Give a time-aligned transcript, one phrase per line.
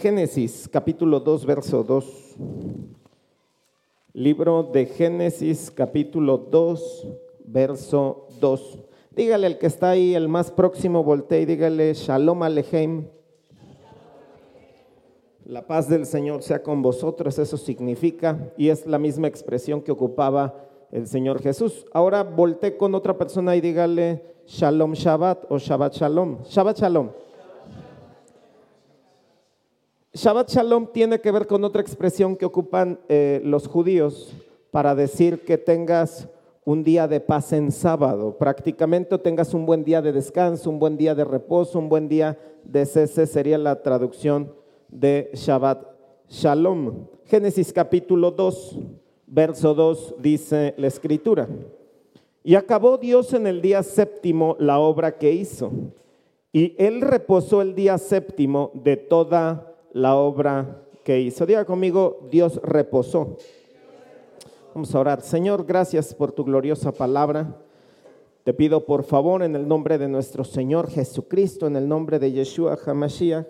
[0.00, 2.36] Génesis capítulo 2, verso 2.
[4.12, 7.08] Libro de Génesis capítulo 2,
[7.46, 8.78] verso 2.
[9.12, 13.06] Dígale al que está ahí, el más próximo, voltee y dígale Shalom Alejem.
[15.46, 19.92] La paz del Señor sea con vosotros, eso significa, y es la misma expresión que
[19.92, 20.54] ocupaba
[20.90, 21.86] el Señor Jesús.
[21.92, 26.42] Ahora voltee con otra persona y dígale Shalom Shabbat o Shabbat Shalom.
[26.42, 27.23] Shabbat Shalom.
[30.16, 34.32] Shabbat Shalom tiene que ver con otra expresión que ocupan eh, los judíos
[34.70, 36.28] para decir que tengas
[36.64, 40.96] un día de paz en sábado, prácticamente tengas un buen día de descanso, un buen
[40.96, 44.52] día de reposo, un buen día de cese, sería la traducción
[44.86, 45.84] de Shabbat
[46.28, 47.08] Shalom.
[47.24, 48.78] Génesis capítulo 2,
[49.26, 51.48] verso 2 dice la escritura.
[52.44, 55.72] Y acabó Dios en el día séptimo la obra que hizo,
[56.52, 61.46] y él reposó el día séptimo de toda la obra que hizo.
[61.46, 63.38] Diga conmigo, Dios reposó.
[64.74, 65.22] Vamos a orar.
[65.22, 67.56] Señor, gracias por tu gloriosa palabra.
[68.42, 72.32] Te pido por favor en el nombre de nuestro Señor Jesucristo, en el nombre de
[72.32, 73.46] Yeshua HaMashiach,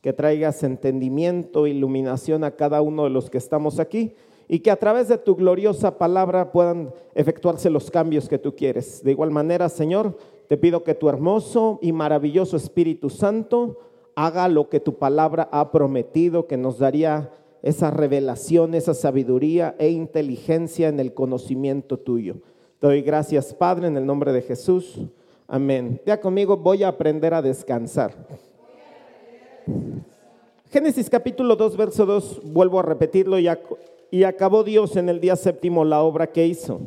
[0.00, 4.14] que traigas entendimiento, iluminación a cada uno de los que estamos aquí
[4.48, 9.04] y que a través de tu gloriosa palabra puedan efectuarse los cambios que tú quieres.
[9.04, 10.16] De igual manera, Señor,
[10.48, 13.78] te pido que tu hermoso y maravilloso Espíritu Santo
[14.16, 17.30] haga lo que tu palabra ha prometido, que nos daría
[17.62, 22.36] esa revelación, esa sabiduría e inteligencia en el conocimiento tuyo.
[22.80, 25.00] Te doy gracias, Padre, en el nombre de Jesús.
[25.46, 26.00] Amén.
[26.06, 28.12] Ya conmigo, voy a aprender a descansar.
[30.70, 33.48] Génesis capítulo 2, verso 2, vuelvo a repetirlo, y,
[34.10, 36.80] y acabó Dios en el día séptimo la obra que hizo,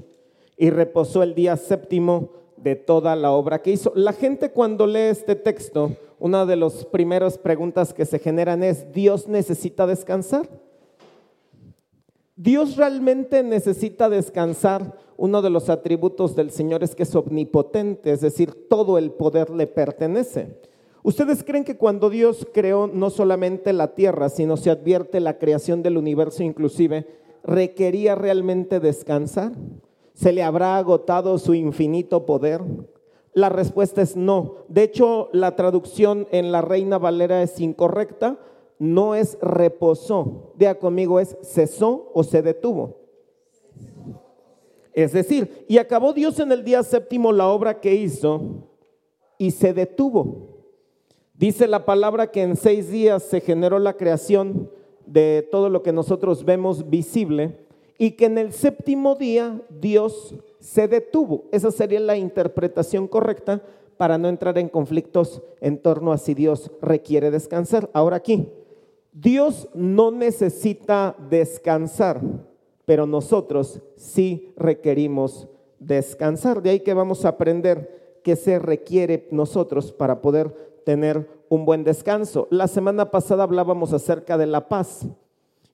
[0.57, 3.91] y reposó el día séptimo de toda la obra que hizo.
[3.95, 8.91] La gente cuando lee este texto, una de las primeras preguntas que se generan es,
[8.91, 10.49] ¿Dios necesita descansar?
[12.35, 14.97] ¿Dios realmente necesita descansar?
[15.17, 19.49] Uno de los atributos del Señor es que es omnipotente, es decir, todo el poder
[19.49, 20.57] le pertenece.
[21.03, 25.83] ¿Ustedes creen que cuando Dios creó no solamente la tierra, sino se advierte la creación
[25.83, 27.07] del universo inclusive,
[27.43, 29.53] requería realmente descansar?
[30.13, 32.61] ¿Se le habrá agotado su infinito poder?
[33.33, 34.55] La respuesta es no.
[34.67, 38.39] De hecho, la traducción en la Reina Valera es incorrecta.
[38.79, 40.53] No es reposó.
[40.55, 42.97] Vea conmigo, es cesó o se detuvo.
[44.93, 48.67] Es decir, y acabó Dios en el día séptimo la obra que hizo
[49.37, 50.49] y se detuvo.
[51.33, 54.69] Dice la palabra que en seis días se generó la creación
[55.05, 57.65] de todo lo que nosotros vemos visible
[57.97, 61.45] y que en el séptimo día Dios se detuvo.
[61.51, 63.61] Esa sería la interpretación correcta
[63.97, 67.89] para no entrar en conflictos en torno a si Dios requiere descansar.
[67.93, 68.47] Ahora aquí,
[69.11, 72.21] Dios no necesita descansar,
[72.85, 75.47] pero nosotros sí requerimos
[75.79, 76.61] descansar.
[76.61, 80.53] De ahí que vamos a aprender qué se requiere nosotros para poder
[80.85, 82.47] tener un buen descanso.
[82.51, 85.07] La semana pasada hablábamos acerca de la paz.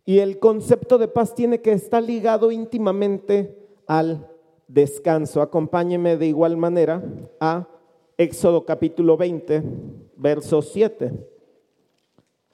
[0.05, 3.57] Y el concepto de paz tiene que estar ligado íntimamente
[3.87, 4.27] al
[4.67, 5.41] descanso.
[5.41, 7.03] Acompáñeme de igual manera
[7.39, 7.67] a
[8.17, 9.63] Éxodo capítulo 20,
[10.15, 11.11] verso 7.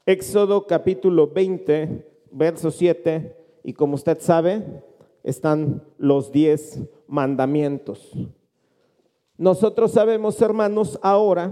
[0.05, 3.35] Éxodo capítulo 20, verso 7.
[3.63, 4.63] Y como usted sabe,
[5.23, 8.11] están los diez mandamientos.
[9.37, 11.51] Nosotros sabemos, hermanos, ahora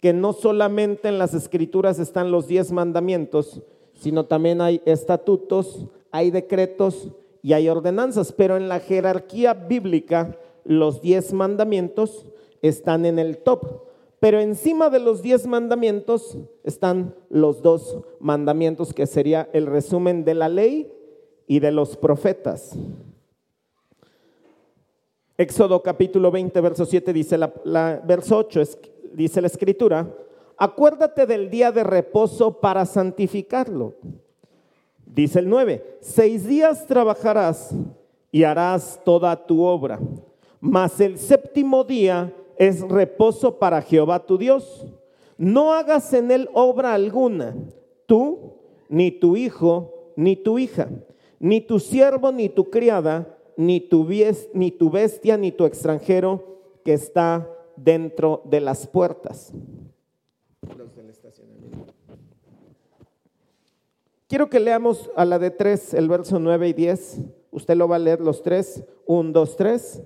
[0.00, 3.62] que no solamente en las escrituras están los diez mandamientos,
[3.94, 7.10] sino también hay estatutos, hay decretos
[7.44, 10.34] y hay ordenanzas, pero en la jerarquía bíblica
[10.64, 12.24] los diez mandamientos
[12.62, 13.82] están en el top.
[14.18, 20.32] Pero encima de los diez mandamientos están los dos mandamientos, que sería el resumen de
[20.32, 20.90] la ley
[21.46, 22.78] y de los profetas.
[25.36, 28.62] Éxodo capítulo 20, verso 7 dice la, verso 8,
[29.12, 30.08] dice la escritura,
[30.56, 33.92] acuérdate del día de reposo para santificarlo.
[35.06, 37.74] Dice el 9, seis días trabajarás
[38.32, 40.00] y harás toda tu obra,
[40.60, 44.86] mas el séptimo día es reposo para Jehová tu Dios.
[45.36, 47.54] No hagas en él obra alguna,
[48.06, 48.54] tú,
[48.88, 50.88] ni tu hijo, ni tu hija,
[51.38, 54.08] ni tu siervo, ni tu criada, ni tu,
[54.52, 59.52] ni tu bestia, ni tu extranjero que está dentro de las puertas.
[64.26, 67.20] Quiero que leamos a la de 3, el verso 9 y 10.
[67.50, 68.82] Usted lo va a leer los tres.
[69.06, 70.02] 1, 2, 3.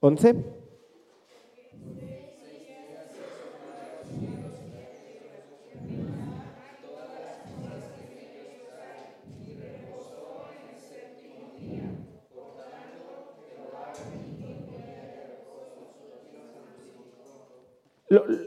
[0.00, 0.53] Once.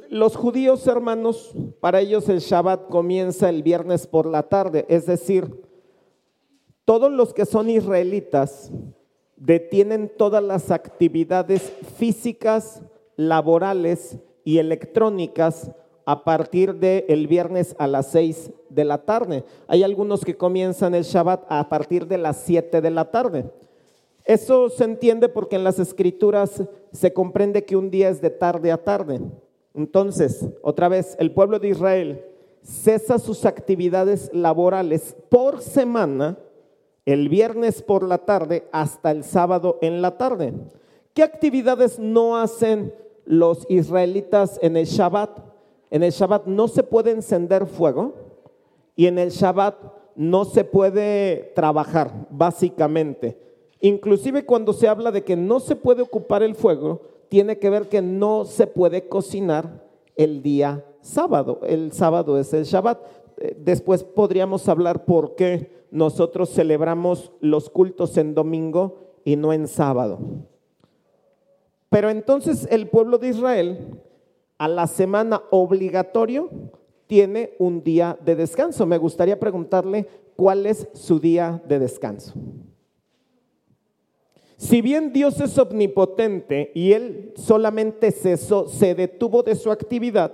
[0.09, 5.63] Los judíos, hermanos, para ellos el Shabbat comienza el viernes por la tarde, es decir,
[6.85, 8.71] todos los que son israelitas
[9.35, 12.81] detienen todas las actividades físicas,
[13.15, 15.71] laborales y electrónicas
[16.05, 19.43] a partir del viernes a las 6 de la tarde.
[19.67, 23.51] Hay algunos que comienzan el Shabbat a partir de las 7 de la tarde.
[24.23, 28.71] Eso se entiende porque en las escrituras se comprende que un día es de tarde
[28.71, 29.19] a tarde.
[29.77, 32.25] Entonces, otra vez, el pueblo de Israel
[32.63, 36.39] cesa sus actividades laborales por semana,
[37.05, 40.53] el viernes por la tarde hasta el sábado en la tarde.
[41.13, 42.91] ¿Qué actividades no hacen
[43.23, 45.39] los israelitas en el Shabbat?
[45.91, 48.15] En el Shabbat no se puede encender fuego
[48.95, 49.75] y en el Shabbat
[50.15, 53.37] no se puede trabajar, básicamente.
[53.79, 57.89] Inclusive cuando se habla de que no se puede ocupar el fuego, tiene que ver
[57.89, 59.85] que no se puede cocinar
[60.15, 61.61] el día sábado.
[61.63, 62.99] El sábado es el Shabbat.
[63.37, 69.67] Eh, después podríamos hablar por qué nosotros celebramos los cultos en domingo y no en
[69.67, 70.19] sábado.
[71.89, 74.01] Pero entonces el pueblo de Israel
[74.57, 76.49] a la semana obligatorio
[77.05, 78.85] tiene un día de descanso.
[78.85, 82.33] Me gustaría preguntarle cuál es su día de descanso.
[84.57, 90.33] Si bien Dios es omnipotente y Él solamente cesó, se detuvo de su actividad,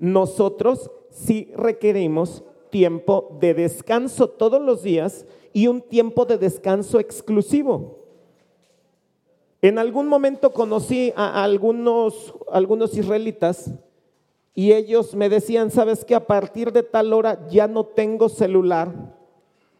[0.00, 7.98] nosotros sí requerimos tiempo de descanso todos los días y un tiempo de descanso exclusivo.
[9.60, 13.70] En algún momento conocí a algunos, algunos israelitas
[14.56, 19.14] y ellos me decían, sabes que a partir de tal hora ya no tengo celular,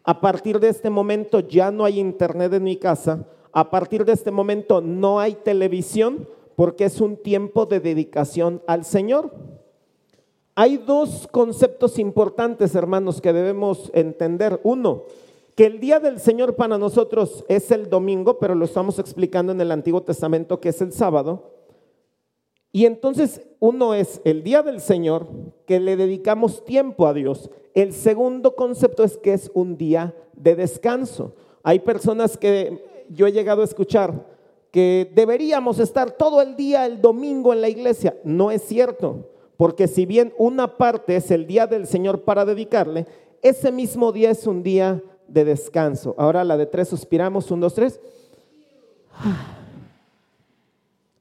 [0.05, 4.13] a partir de este momento ya no hay internet en mi casa, a partir de
[4.13, 9.31] este momento no hay televisión porque es un tiempo de dedicación al Señor.
[10.55, 14.59] Hay dos conceptos importantes, hermanos, que debemos entender.
[14.63, 15.03] Uno,
[15.55, 19.61] que el día del Señor para nosotros es el domingo, pero lo estamos explicando en
[19.61, 21.51] el Antiguo Testamento que es el sábado.
[22.71, 25.27] Y entonces uno es el día del Señor,
[25.67, 27.51] que le dedicamos tiempo a Dios.
[27.75, 31.35] El segundo concepto es que es un día de descanso.
[31.61, 34.33] Hay personas que yo he llegado a escuchar
[34.73, 38.17] que deberíamos estar todo el día el domingo en la iglesia.
[38.23, 43.05] No es cierto, porque si bien una parte es el día del Señor para dedicarle,
[43.43, 46.15] ese mismo día es un día de descanso.
[46.17, 47.99] Ahora la de tres suspiramos, un, dos, tres.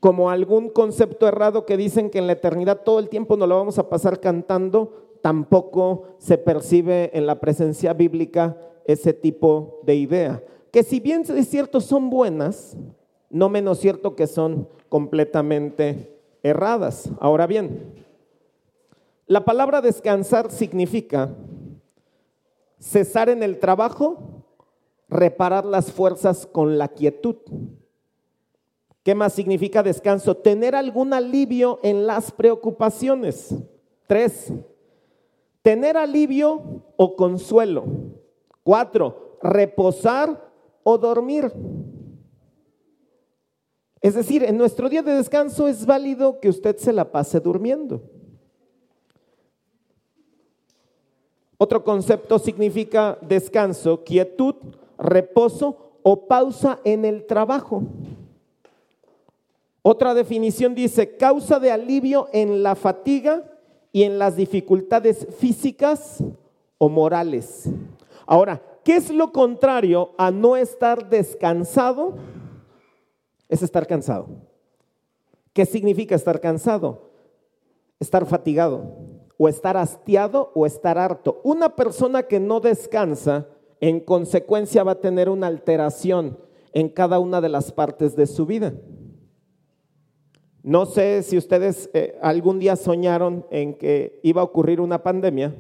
[0.00, 3.56] Como algún concepto errado que dicen que en la eternidad todo el tiempo nos lo
[3.58, 8.56] vamos a pasar cantando, tampoco se percibe en la presencia bíblica
[8.87, 12.76] ese tipo de idea que si bien es cierto son buenas,
[13.30, 17.10] no menos cierto que son completamente erradas.
[17.20, 18.05] Ahora bien,
[19.26, 21.34] la palabra descansar significa
[22.79, 24.44] cesar en el trabajo,
[25.08, 27.36] reparar las fuerzas con la quietud.
[29.02, 30.36] ¿Qué más significa descanso?
[30.36, 33.55] Tener algún alivio en las preocupaciones.
[34.06, 34.52] Tres,
[35.60, 37.84] tener alivio o consuelo.
[38.62, 40.52] Cuatro, reposar
[40.82, 41.53] o dormir.
[44.01, 48.03] Es decir, en nuestro día de descanso es válido que usted se la pase durmiendo.
[51.56, 54.56] Otro concepto significa descanso, quietud,
[54.98, 57.84] reposo o pausa en el trabajo.
[59.82, 63.44] Otra definición dice causa de alivio en la fatiga
[63.93, 66.24] y en las dificultades físicas
[66.79, 67.69] o morales.
[68.27, 72.15] Ahora, ¿Qué es lo contrario a no estar descansado?
[73.48, 74.29] Es estar cansado.
[75.53, 77.10] ¿Qué significa estar cansado?
[78.01, 78.96] Estar fatigado
[79.39, 81.41] o estar hastiado o estar harto.
[81.44, 83.46] Una persona que no descansa,
[83.81, 86.39] en consecuencia va a tener una alteración
[86.72, 88.72] en cada una de las partes de su vida.
[90.62, 95.55] No sé si ustedes eh, algún día soñaron en que iba a ocurrir una pandemia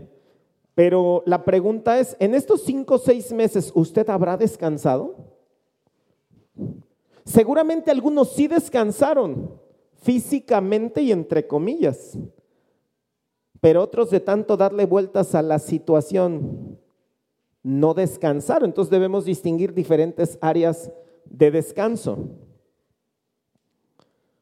[0.74, 5.16] pero la pregunta es, ¿en estos cinco o seis meses usted habrá descansado?
[7.24, 9.60] Seguramente algunos sí descansaron
[10.00, 12.18] físicamente y entre comillas,
[13.60, 16.78] pero otros de tanto darle vueltas a la situación
[17.62, 18.70] no descansaron.
[18.70, 20.90] Entonces debemos distinguir diferentes áreas
[21.26, 22.18] de descanso.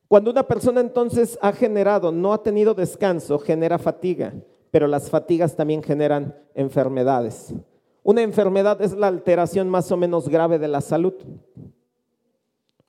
[0.09, 4.35] Cuando una persona entonces ha generado, no ha tenido descanso, genera fatiga,
[4.71, 7.55] pero las fatigas también generan enfermedades.
[8.03, 11.15] Una enfermedad es la alteración más o menos grave de la salud.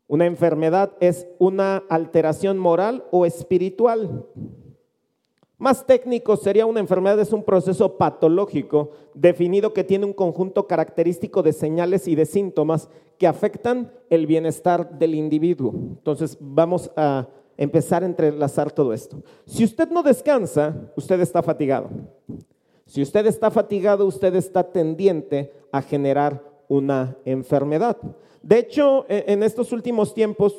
[0.08, 4.26] Una enfermedad es una alteración moral o espiritual.
[5.58, 11.44] Más técnico sería una enfermedad es un proceso patológico definido que tiene un conjunto característico
[11.44, 15.72] de señales y de síntomas que afectan el bienestar del individuo.
[15.76, 17.28] Entonces vamos a
[17.62, 19.22] empezar a entrelazar todo esto.
[19.46, 21.90] Si usted no descansa, usted está fatigado.
[22.88, 27.98] Si usted está fatigado, usted está tendiente a generar una enfermedad.
[28.42, 30.56] De hecho, e, en estos últimos tiempos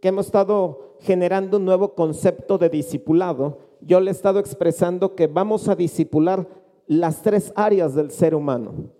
[0.00, 5.26] que hemos estado generando un nuevo concepto de discipulado, yo le he estado expresando que
[5.26, 6.46] vamos a disipular
[6.86, 8.92] las tres áreas del ser humano.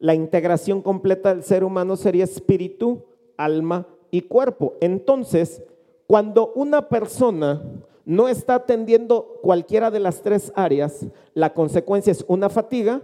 [0.00, 3.04] La integración completa del ser humano sería espíritu,
[3.36, 4.74] alma y cuerpo.
[4.80, 5.62] Entonces,
[6.08, 7.62] cuando una persona
[8.06, 13.02] no está atendiendo cualquiera de las tres áreas, la consecuencia es una fatiga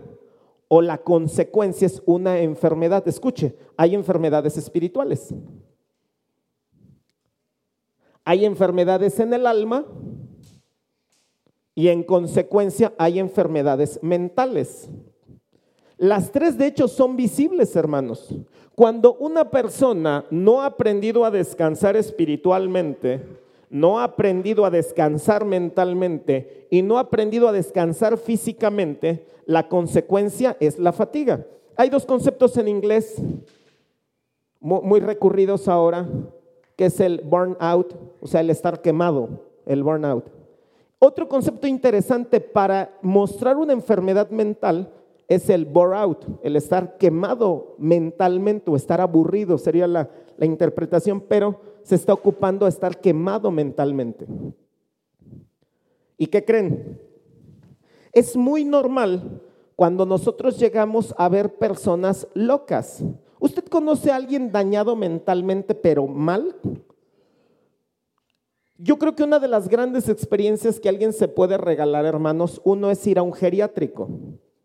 [0.69, 3.07] o la consecuencia es una enfermedad.
[3.07, 5.35] Escuche, hay enfermedades espirituales.
[8.25, 9.85] Hay enfermedades en el alma
[11.75, 14.89] y en consecuencia hay enfermedades mentales.
[15.99, 18.35] Las tres de hecho son visibles, hermanos.
[18.75, 23.23] Cuando una persona no ha aprendido a descansar espiritualmente,
[23.71, 30.57] no ha aprendido a descansar mentalmente y no ha aprendido a descansar físicamente, la consecuencia
[30.59, 31.47] es la fatiga.
[31.77, 33.17] Hay dos conceptos en inglés
[34.61, 36.09] muy recurridos ahora,
[36.77, 39.29] que es el burnout, o sea, el estar quemado,
[39.67, 40.25] el burnout.
[40.99, 44.91] Otro concepto interesante para mostrar una enfermedad mental
[45.29, 51.61] es el bore out, el estar quemado mentalmente o estar aburrido, sería la, interpretación, pero
[51.83, 54.27] se está ocupando a estar quemado mentalmente.
[56.19, 57.01] ¿Y qué creen?
[58.13, 59.43] Es muy normal
[59.77, 63.03] cuando nosotros llegamos a ver personas locas.
[63.39, 66.57] ¿Usted conoce a alguien dañado mentalmente pero mal?
[68.77, 72.91] Yo creo que una de las grandes experiencias que alguien se puede regalar, hermanos, uno
[72.91, 74.09] es ir a un geriátrico,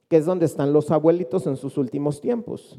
[0.10, 2.78] que es donde están los abuelitos en sus últimos tiempos.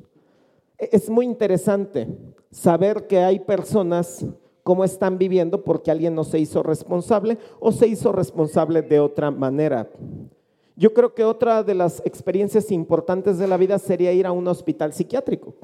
[0.76, 2.06] E-, es muy interesante
[2.50, 4.26] saber que hay personas
[4.62, 9.30] cómo están viviendo porque alguien no se hizo responsable o se hizo responsable de otra
[9.30, 9.88] manera.
[10.76, 14.46] Yo creo que otra de las experiencias importantes de la vida sería ir a un
[14.48, 15.54] hospital psiquiátrico.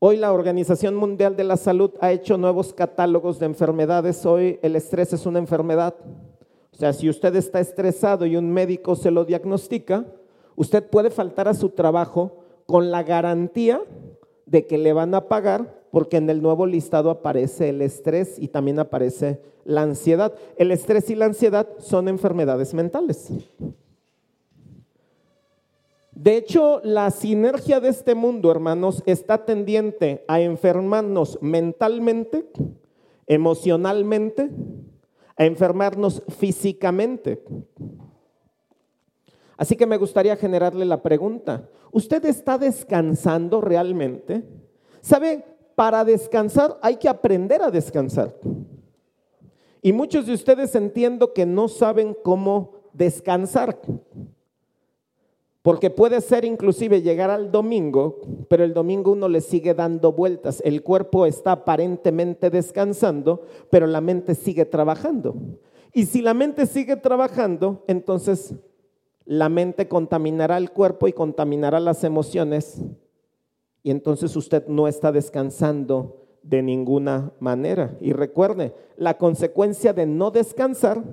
[0.00, 4.24] Hoy la Organización Mundial de la Salud ha hecho nuevos catálogos de enfermedades.
[4.24, 5.94] Hoy el estrés es una enfermedad.
[6.78, 10.06] O sea, si usted está estresado y un médico se lo diagnostica,
[10.54, 13.82] usted puede faltar a su trabajo con la garantía
[14.46, 18.46] de que le van a pagar porque en el nuevo listado aparece el estrés y
[18.46, 20.32] también aparece la ansiedad.
[20.56, 23.28] El estrés y la ansiedad son enfermedades mentales.
[26.12, 32.48] De hecho, la sinergia de este mundo, hermanos, está tendiente a enfermarnos mentalmente,
[33.26, 34.48] emocionalmente,
[35.38, 37.42] a enfermarnos físicamente.
[39.56, 44.44] Así que me gustaría generarle la pregunta, ¿usted está descansando realmente?
[45.00, 45.44] ¿Sabe?
[45.74, 48.34] Para descansar hay que aprender a descansar.
[49.80, 53.78] Y muchos de ustedes entiendo que no saben cómo descansar.
[55.68, 60.62] Porque puede ser inclusive llegar al domingo, pero el domingo uno le sigue dando vueltas.
[60.64, 65.34] El cuerpo está aparentemente descansando, pero la mente sigue trabajando.
[65.92, 68.54] Y si la mente sigue trabajando, entonces
[69.26, 72.80] la mente contaminará el cuerpo y contaminará las emociones.
[73.82, 77.94] Y entonces usted no está descansando de ninguna manera.
[78.00, 81.04] Y recuerde, la consecuencia de no descansar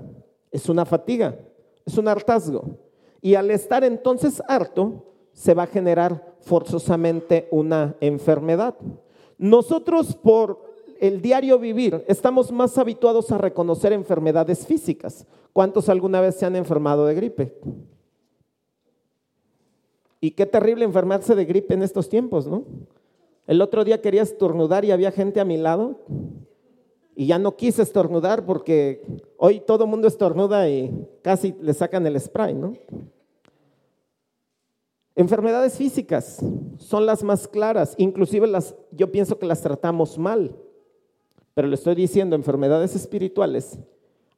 [0.50, 1.38] es una fatiga,
[1.86, 2.85] es un hartazgo.
[3.26, 5.04] Y al estar entonces harto,
[5.34, 8.76] se va a generar forzosamente una enfermedad.
[9.40, 10.62] Nosotros por
[11.00, 15.26] el diario vivir estamos más habituados a reconocer enfermedades físicas.
[15.54, 17.58] ¿Cuántos alguna vez se han enfermado de gripe?
[20.22, 22.64] Y qué terrible enfermarse de gripe en estos tiempos, ¿no?
[23.48, 26.00] El otro día quería estornudar y había gente a mi lado
[27.16, 29.02] y ya no quise estornudar porque
[29.38, 32.74] hoy todo el mundo estornuda y casi le sacan el spray, ¿no?
[35.16, 36.44] Enfermedades físicas
[36.78, 40.54] son las más claras, inclusive las, yo pienso que las tratamos mal,
[41.54, 43.80] pero le estoy diciendo enfermedades espirituales,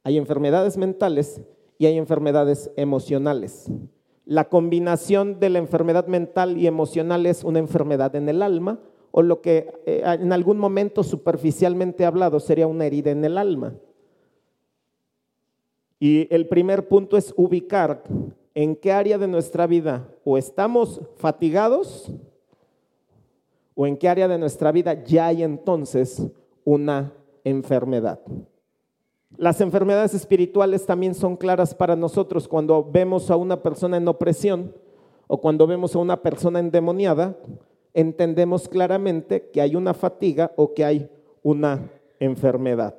[0.04, 1.40] hay enfermedades mentales
[1.78, 3.68] y hay enfermedades emocionales.
[4.24, 8.78] La combinación de la enfermedad mental y emocional es una enfermedad en el alma
[9.10, 13.74] o lo que eh, en algún momento superficialmente hablado sería una herida en el alma.
[16.00, 18.04] Y el primer punto es ubicar
[18.54, 22.10] en qué área de nuestra vida o estamos fatigados
[23.74, 26.22] o en qué área de nuestra vida ya hay entonces
[26.64, 27.12] una
[27.44, 28.20] enfermedad.
[29.36, 34.74] Las enfermedades espirituales también son claras para nosotros cuando vemos a una persona en opresión
[35.28, 37.36] o cuando vemos a una persona endemoniada,
[37.94, 41.08] entendemos claramente que hay una fatiga o que hay
[41.42, 41.90] una
[42.20, 42.94] enfermedad.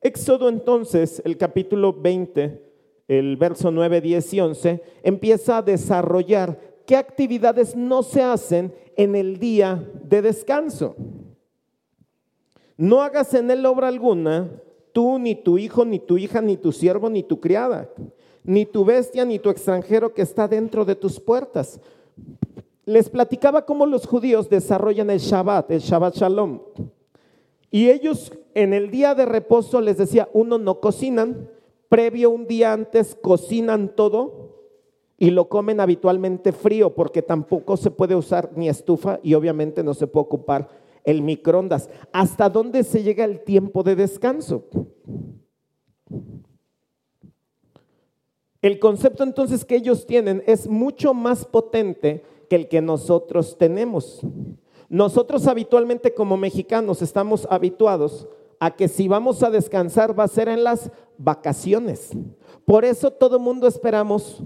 [0.00, 2.62] Éxodo entonces, el capítulo 20,
[3.08, 9.16] el verso 9, 10 y 11, empieza a desarrollar qué actividades no se hacen en
[9.16, 10.94] el día de descanso.
[12.76, 14.50] No hagas en él obra alguna,
[14.92, 17.90] tú, ni tu hijo, ni tu hija, ni tu siervo, ni tu criada,
[18.42, 21.80] ni tu bestia, ni tu extranjero que está dentro de tus puertas.
[22.86, 26.60] Les platicaba cómo los judíos desarrollan el Shabbat, el Shabbat Shalom.
[27.70, 31.50] Y ellos en el día de reposo les decía, uno no cocinan,
[31.88, 34.44] previo un día antes cocinan todo
[35.18, 39.94] y lo comen habitualmente frío porque tampoco se puede usar ni estufa y obviamente no
[39.94, 40.68] se puede ocupar
[41.04, 41.88] el microondas.
[42.12, 44.64] ¿Hasta dónde se llega el tiempo de descanso?
[48.60, 54.20] El concepto entonces que ellos tienen es mucho más potente que el que nosotros tenemos.
[54.88, 58.28] Nosotros habitualmente como mexicanos estamos habituados
[58.60, 62.12] a que si vamos a descansar va a ser en las vacaciones.
[62.64, 64.40] Por eso todo mundo esperamos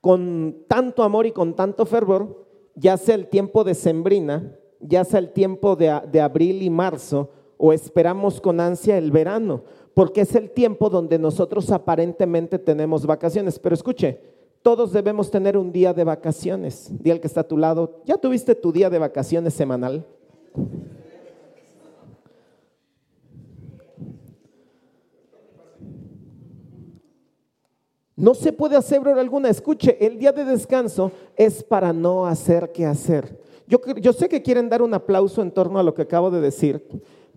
[0.00, 5.18] con tanto amor y con tanto fervor, ya sea el tiempo de sembrina, ya sea
[5.18, 10.50] el tiempo de abril y marzo, o esperamos con ansia el verano, porque es el
[10.50, 13.58] tiempo donde nosotros aparentemente tenemos vacaciones.
[13.58, 14.29] Pero escuche,
[14.62, 16.90] todos debemos tener un día de vacaciones.
[17.02, 20.06] Día al que está a tu lado, ¿ya tuviste tu día de vacaciones semanal?
[28.16, 29.48] No se puede hacer hora alguna.
[29.48, 33.40] Escuche, el día de descanso es para no hacer qué hacer.
[33.66, 36.40] Yo, yo sé que quieren dar un aplauso en torno a lo que acabo de
[36.40, 36.86] decir,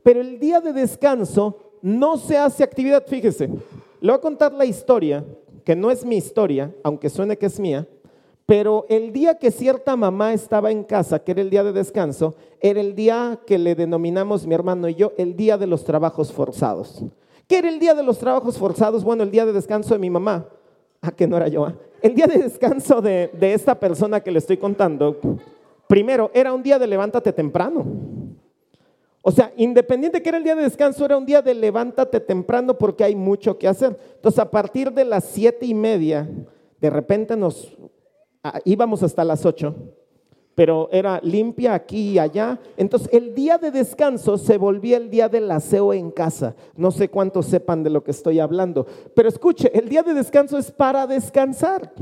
[0.01, 3.05] pero el día de descanso no se hace actividad.
[3.07, 5.23] Fíjese, le voy a contar la historia
[5.63, 7.87] que no es mi historia, aunque suene que es mía,
[8.45, 12.35] pero el día que cierta mamá estaba en casa, que era el día de descanso,
[12.59, 16.31] era el día que le denominamos mi hermano y yo el día de los trabajos
[16.31, 17.03] forzados.
[17.47, 19.03] ¿Qué era el día de los trabajos forzados?
[19.03, 20.45] Bueno, el día de descanso de mi mamá.
[21.01, 21.65] Ah, que no era yo.
[21.65, 21.73] Ah.
[22.01, 25.17] El día de descanso de, de esta persona que le estoy contando,
[25.87, 27.85] primero, era un día de levántate temprano.
[29.25, 32.77] O sea, independiente que era el día de descanso, era un día de levántate temprano
[32.77, 33.97] porque hay mucho que hacer.
[34.15, 36.29] Entonces, a partir de las siete y media,
[36.81, 37.73] de repente nos
[38.65, 39.73] íbamos hasta las ocho,
[40.55, 42.59] pero era limpia aquí y allá.
[42.75, 46.53] Entonces, el día de descanso se volvía el día del aseo en casa.
[46.75, 50.57] No sé cuántos sepan de lo que estoy hablando, pero escuche, el día de descanso
[50.57, 51.93] es para descansar.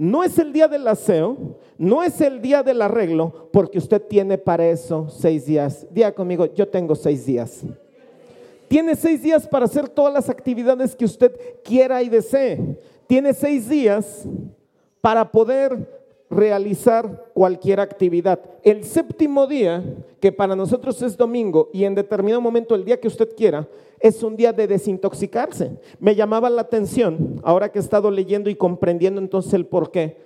[0.00, 1.36] No es el día del aseo,
[1.76, 5.86] no es el día del arreglo, porque usted tiene para eso seis días.
[5.90, 7.60] Día conmigo, yo tengo seis días.
[8.66, 12.78] Tiene seis días para hacer todas las actividades que usted quiera y desee.
[13.06, 14.26] Tiene seis días
[15.02, 15.99] para poder
[16.30, 18.40] realizar cualquier actividad.
[18.62, 19.82] El séptimo día,
[20.20, 24.22] que para nosotros es domingo y en determinado momento el día que usted quiera, es
[24.22, 25.72] un día de desintoxicarse.
[25.98, 30.16] Me llamaba la atención, ahora que he estado leyendo y comprendiendo entonces el por qué,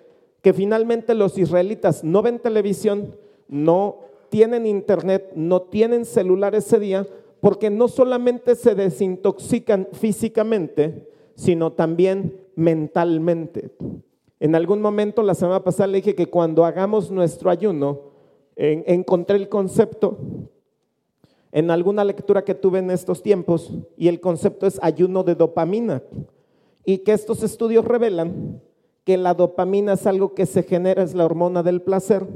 [0.43, 3.17] que finalmente los israelitas no ven televisión,
[3.49, 7.07] no tienen internet, no tienen celular ese día,
[7.41, 13.71] porque no solamente se desintoxican físicamente, sino también mentalmente.
[14.41, 18.01] En algún momento la semana pasada le dije que cuando hagamos nuestro ayuno,
[18.57, 20.19] encontré el concepto
[21.53, 26.03] en alguna lectura que tuve en estos tiempos y el concepto es ayuno de dopamina
[26.85, 28.61] y que estos estudios revelan
[29.05, 32.27] que la dopamina es algo que se genera, es la hormona del placer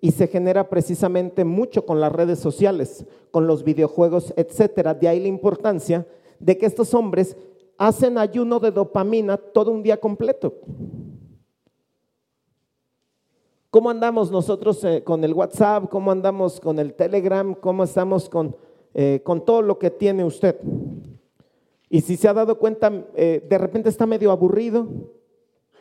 [0.00, 4.92] y se genera precisamente mucho con las redes sociales, con los videojuegos, etcétera.
[4.92, 6.06] De ahí la importancia
[6.38, 7.36] de que estos hombres
[7.78, 10.54] hacen ayuno de dopamina todo un día completo.
[13.76, 15.90] ¿Cómo andamos nosotros eh, con el WhatsApp?
[15.90, 17.54] ¿Cómo andamos con el Telegram?
[17.54, 18.56] ¿Cómo estamos con,
[18.94, 20.56] eh, con todo lo que tiene usted?
[21.90, 24.88] Y si se ha dado cuenta, eh, de repente está medio aburrido.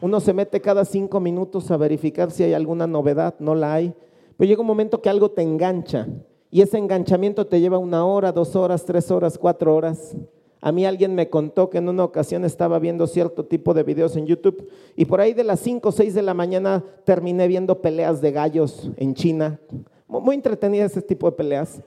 [0.02, 3.96] Uno se mete cada cinco minutos a verificar si hay alguna novedad, no la hay.
[4.36, 6.06] Pero llega un momento que algo te engancha
[6.52, 10.18] y ese enganchamiento te lleva una hora, dos horas, tres horas, cuatro horas.
[10.66, 14.16] A mí alguien me contó que en una ocasión estaba viendo cierto tipo de videos
[14.16, 17.84] en YouTube y por ahí de las 5 o 6 de la mañana terminé viendo
[17.84, 19.60] peleas de gallos en China.
[20.08, 21.84] Muy entretenida ese tipo de peleas.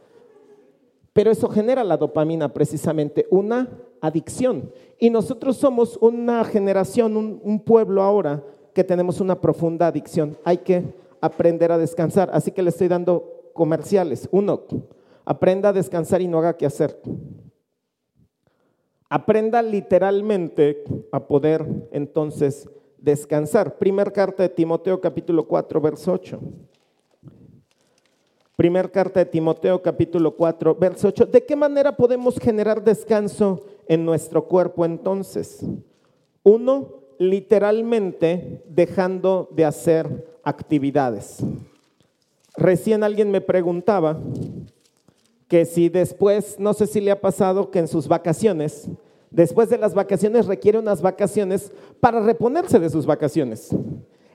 [1.12, 3.68] Pero eso genera la dopamina precisamente, una
[4.00, 4.70] adicción.
[5.00, 10.38] Y nosotros somos una generación, un, un pueblo ahora que tenemos una profunda adicción.
[10.44, 10.84] Hay que
[11.20, 12.30] aprender a descansar.
[12.32, 14.28] Así que le estoy dando comerciales.
[14.30, 14.62] Uno,
[15.24, 16.96] aprenda a descansar y no haga qué hacer.
[19.10, 22.68] Aprenda literalmente a poder entonces
[22.98, 23.78] descansar.
[23.78, 26.40] Primer carta de Timoteo capítulo 4, verso 8.
[28.54, 31.26] Primer carta de Timoteo capítulo 4, verso 8.
[31.26, 35.64] ¿De qué manera podemos generar descanso en nuestro cuerpo entonces?
[36.42, 41.42] Uno, literalmente dejando de hacer actividades.
[42.56, 44.18] Recién alguien me preguntaba
[45.48, 48.88] que si después, no sé si le ha pasado que en sus vacaciones,
[49.30, 53.74] después de las vacaciones requiere unas vacaciones para reponerse de sus vacaciones.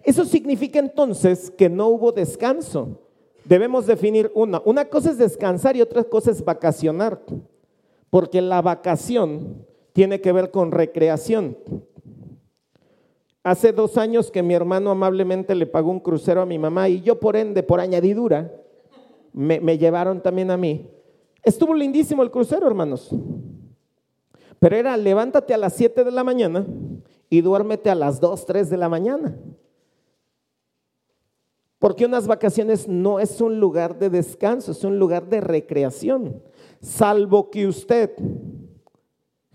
[0.03, 2.99] Eso significa entonces que no hubo descanso.
[3.45, 4.61] Debemos definir una.
[4.65, 7.21] Una cosa es descansar y otra cosa es vacacionar.
[8.09, 11.57] Porque la vacación tiene que ver con recreación.
[13.43, 17.01] Hace dos años que mi hermano amablemente le pagó un crucero a mi mamá y
[17.01, 18.51] yo por ende, por añadidura,
[19.33, 20.89] me, me llevaron también a mí.
[21.43, 23.09] Estuvo lindísimo el crucero, hermanos.
[24.59, 26.65] Pero era levántate a las 7 de la mañana
[27.29, 29.37] y duérmete a las 2, 3 de la mañana.
[31.79, 36.41] Porque unas vacaciones no es un lugar de descanso, es un lugar de recreación.
[36.79, 38.11] Salvo que usted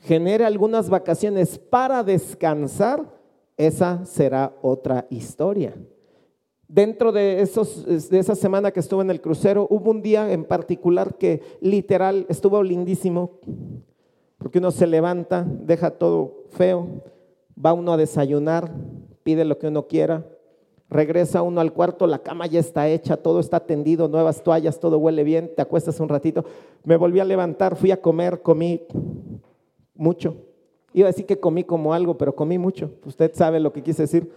[0.01, 3.19] genere algunas vacaciones para descansar,
[3.57, 5.75] esa será otra historia.
[6.69, 10.45] Dentro de, esos, de esa semana que estuve en el crucero, hubo un día en
[10.45, 13.39] particular que literal estuvo lindísimo,
[14.37, 16.87] porque uno se levanta, deja todo feo,
[17.65, 18.71] va uno a desayunar,
[19.23, 20.27] pide lo que uno quiera,
[20.91, 24.99] regresa uno al cuarto, la cama ya está hecha, todo está tendido, nuevas toallas, todo
[24.99, 26.45] huele bien, te acuestas un ratito.
[26.85, 28.83] Me volví a levantar, fui a comer, comí
[29.95, 30.37] mucho.
[30.93, 32.91] Iba a decir que comí como algo, pero comí mucho.
[33.07, 34.31] Usted sabe lo que quise decir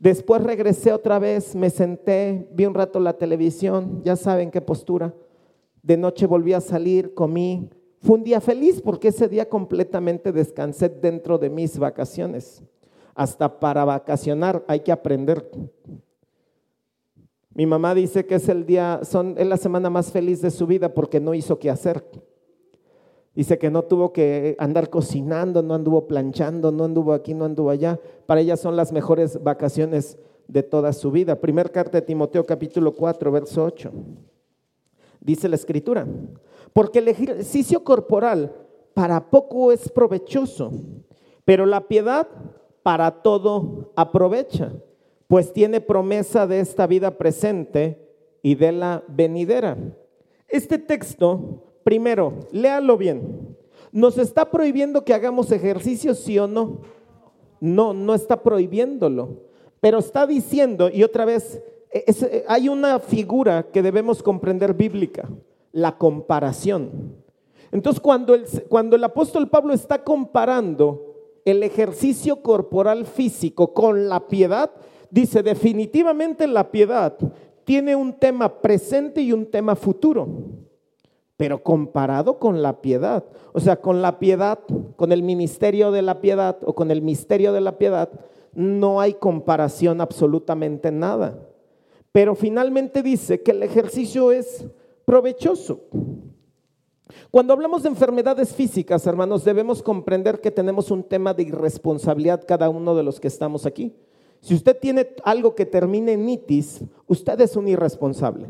[0.00, 5.12] Después regresé otra vez, me senté, vi un rato la televisión, ya saben qué postura.
[5.82, 7.68] De noche volví a salir, comí.
[8.00, 12.62] Fue un día feliz porque ese día completamente descansé dentro de mis vacaciones.
[13.14, 15.50] Hasta para vacacionar hay que aprender.
[17.52, 20.64] Mi mamá dice que es el día, son, es la semana más feliz de su
[20.64, 22.04] vida porque no hizo qué hacer.
[23.38, 27.70] Dice que no tuvo que andar cocinando, no anduvo planchando, no anduvo aquí, no anduvo
[27.70, 28.00] allá.
[28.26, 31.40] Para ella son las mejores vacaciones de toda su vida.
[31.40, 33.92] Primer carta de Timoteo capítulo 4, verso 8.
[35.20, 36.04] Dice la escritura,
[36.72, 38.56] porque el ejercicio corporal
[38.92, 40.72] para poco es provechoso,
[41.44, 42.26] pero la piedad
[42.82, 44.72] para todo aprovecha,
[45.28, 48.04] pues tiene promesa de esta vida presente
[48.42, 49.78] y de la venidera.
[50.48, 53.56] Este texto Primero, léalo bien.
[53.92, 56.82] ¿Nos está prohibiendo que hagamos ejercicio, sí o no?
[57.60, 59.38] No, no está prohibiéndolo.
[59.80, 65.30] Pero está diciendo, y otra vez, e, e, hay una figura que debemos comprender bíblica,
[65.72, 67.14] la comparación.
[67.72, 71.14] Entonces, cuando el, cuando el apóstol Pablo está comparando
[71.46, 74.70] el ejercicio corporal físico con la piedad,
[75.10, 77.16] dice definitivamente la piedad
[77.64, 80.67] tiene un tema presente y un tema futuro
[81.38, 84.58] pero comparado con la piedad, o sea, con la piedad,
[84.96, 88.10] con el ministerio de la piedad o con el misterio de la piedad,
[88.52, 91.38] no hay comparación absolutamente nada.
[92.10, 94.66] Pero finalmente dice que el ejercicio es
[95.04, 95.82] provechoso.
[97.30, 102.68] Cuando hablamos de enfermedades físicas, hermanos, debemos comprender que tenemos un tema de irresponsabilidad cada
[102.68, 103.94] uno de los que estamos aquí.
[104.40, 108.48] Si usted tiene algo que termine en itis, usted es un irresponsable.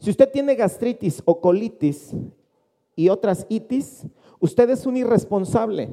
[0.00, 2.12] Si usted tiene gastritis o colitis
[2.96, 4.06] y otras itis,
[4.40, 5.90] usted es un irresponsable,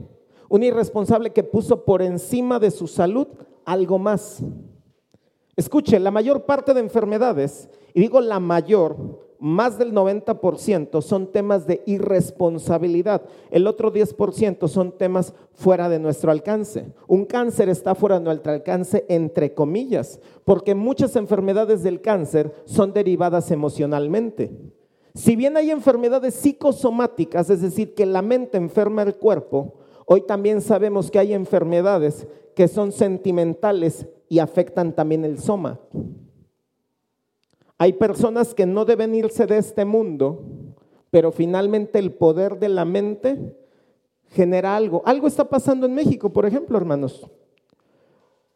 [0.50, 3.28] un irresponsable que puso por encima de su salud
[3.66, 4.42] algo más.
[5.58, 11.68] Escuche, la mayor parte de enfermedades, y digo la mayor, más del 90% son temas
[11.68, 13.22] de irresponsabilidad.
[13.52, 16.92] El otro 10% son temas fuera de nuestro alcance.
[17.08, 22.94] Un cáncer está fuera de nuestro alcance entre comillas, porque muchas enfermedades del cáncer son
[22.94, 24.52] derivadas emocionalmente.
[25.14, 29.74] Si bien hay enfermedades psicosomáticas, es decir, que la mente enferma el cuerpo,
[30.06, 35.80] hoy también sabemos que hay enfermedades que son sentimentales y afectan también el soma.
[37.78, 40.42] Hay personas que no deben irse de este mundo,
[41.12, 43.56] pero finalmente el poder de la mente
[44.30, 45.04] genera algo.
[45.06, 47.30] Algo está pasando en México, por ejemplo, hermanos.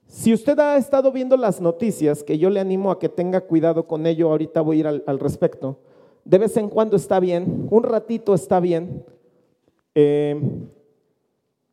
[0.07, 3.87] Si usted ha estado viendo las noticias, que yo le animo a que tenga cuidado
[3.87, 5.79] con ello, ahorita voy a ir al, respecto,
[6.25, 9.05] de vez en cuando está bien, un ratito está bien.
[9.95, 10.39] Eh,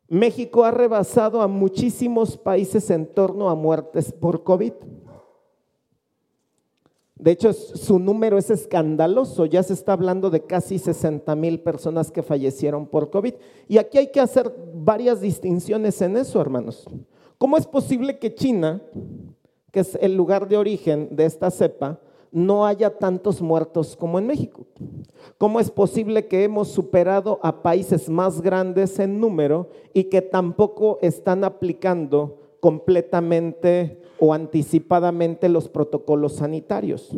[0.08, 4.72] México ha rebasado a muchísimos países en torno a muertes por COVID.
[7.18, 9.44] De hecho, su número es escandaloso.
[9.46, 13.34] Ya se está hablando de casi 60 mil personas que fallecieron por COVID.
[13.66, 16.88] Y aquí hay que hacer varias distinciones en eso, hermanos.
[17.36, 18.82] ¿Cómo es posible que China,
[19.72, 22.00] que es el lugar de origen de esta cepa,
[22.30, 24.66] no haya tantos muertos como en México?
[25.38, 30.98] ¿Cómo es posible que hemos superado a países más grandes en número y que tampoco
[31.02, 37.10] están aplicando completamente o anticipadamente los protocolos sanitarios?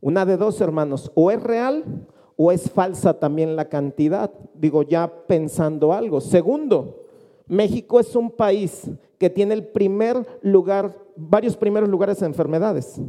[0.00, 4.32] Una de dos, hermanos, o es real o es falsa también la cantidad.
[4.54, 6.20] Digo, ya pensando algo.
[6.20, 7.04] Segundo,
[7.46, 13.00] México es un país que tiene el primer lugar, varios primeros lugares de enfermedades.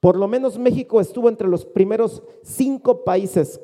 [0.00, 3.60] Por lo menos México estuvo entre los primeros cinco países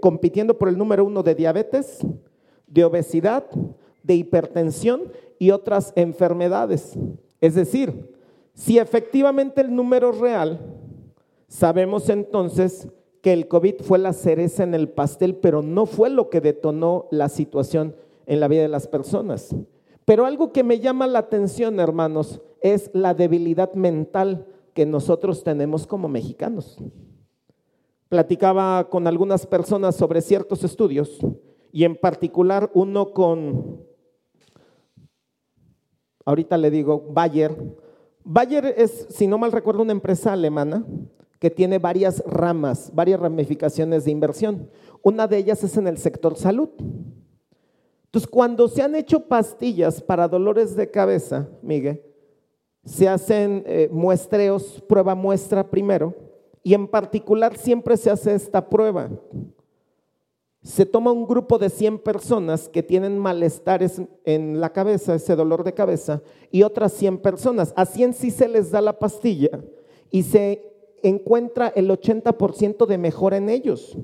[0.00, 2.04] compitiendo por el número uno de diabetes,
[2.66, 3.44] de obesidad,
[4.02, 5.04] de hipertensión
[5.38, 6.98] y otras enfermedades.
[7.40, 8.14] Es decir,
[8.54, 10.60] si efectivamente el número es real,
[11.48, 12.88] sabemos entonces
[13.20, 17.06] que el COVID fue la cereza en el pastel, pero no fue lo que detonó
[17.10, 17.96] la situación
[18.26, 19.54] en la vida de las personas.
[20.04, 25.86] Pero algo que me llama la atención, hermanos, es la debilidad mental que nosotros tenemos
[25.86, 26.78] como mexicanos.
[28.08, 31.18] Platicaba con algunas personas sobre ciertos estudios
[31.72, 33.82] y en particular uno con,
[36.26, 37.56] ahorita le digo, Bayer.
[38.22, 40.84] Bayer es, si no mal recuerdo, una empresa alemana
[41.38, 44.68] que tiene varias ramas, varias ramificaciones de inversión.
[45.02, 46.68] Una de ellas es en el sector salud.
[48.06, 52.02] Entonces, cuando se han hecho pastillas para dolores de cabeza, Miguel,
[52.84, 56.14] se hacen eh, muestreos, prueba muestra primero,
[56.62, 59.10] y en particular siempre se hace esta prueba.
[60.66, 65.62] Se toma un grupo de 100 personas que tienen malestares en la cabeza, ese dolor
[65.62, 67.72] de cabeza, y otras 100 personas.
[67.76, 69.60] A 100 sí se les da la pastilla
[70.10, 70.72] y se
[71.04, 73.96] encuentra el 80% de mejora en ellos.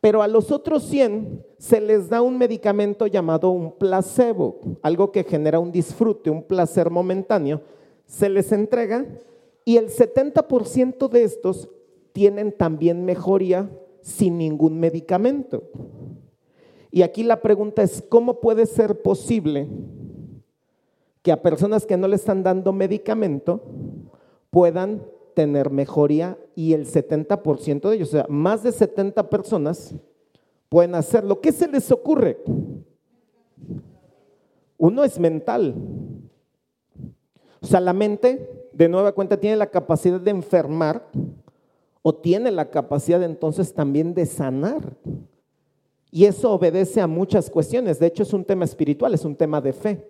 [0.00, 5.24] Pero a los otros 100 se les da un medicamento llamado un placebo, algo que
[5.24, 7.60] genera un disfrute, un placer momentáneo.
[8.06, 9.04] Se les entrega
[9.66, 11.68] y el 70% de estos
[12.14, 13.68] tienen también mejoría
[14.02, 15.62] sin ningún medicamento.
[16.90, 19.68] Y aquí la pregunta es, ¿cómo puede ser posible
[21.22, 23.62] que a personas que no le están dando medicamento
[24.50, 25.02] puedan
[25.34, 29.94] tener mejoría y el 70% de ellos, o sea, más de 70 personas
[30.68, 31.40] pueden hacerlo.
[31.40, 32.38] ¿Qué se les ocurre?
[34.78, 35.74] Uno es mental.
[37.60, 41.08] O sea, la mente, de nueva cuenta, tiene la capacidad de enfermar
[42.02, 44.96] o tiene la capacidad entonces también de sanar.
[46.10, 47.98] Y eso obedece a muchas cuestiones.
[47.98, 50.06] De hecho, es un tema espiritual, es un tema de fe.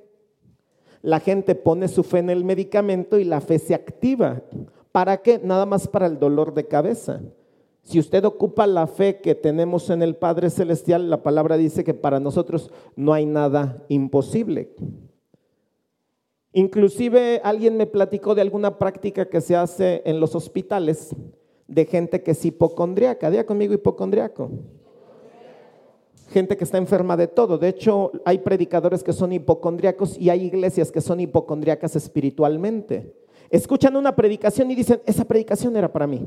[1.03, 4.43] La gente pone su fe en el medicamento y la fe se activa.
[4.91, 5.41] ¿Para qué?
[5.43, 7.21] Nada más para el dolor de cabeza.
[7.83, 11.95] Si usted ocupa la fe que tenemos en el Padre Celestial, la palabra dice que
[11.95, 14.75] para nosotros no hay nada imposible.
[16.53, 21.15] Inclusive alguien me platicó de alguna práctica que se hace en los hospitales
[21.73, 23.31] de gente que es hipocondriaca.
[23.31, 24.51] Día conmigo hipocondriaco.
[26.31, 27.59] Gente que está enferma de todo.
[27.59, 33.95] De hecho, hay predicadores que son hipocondriacos y hay iglesias que son hipocondriacas espiritualmente escuchan
[33.97, 36.27] una predicación y dicen, esa predicación era para mí.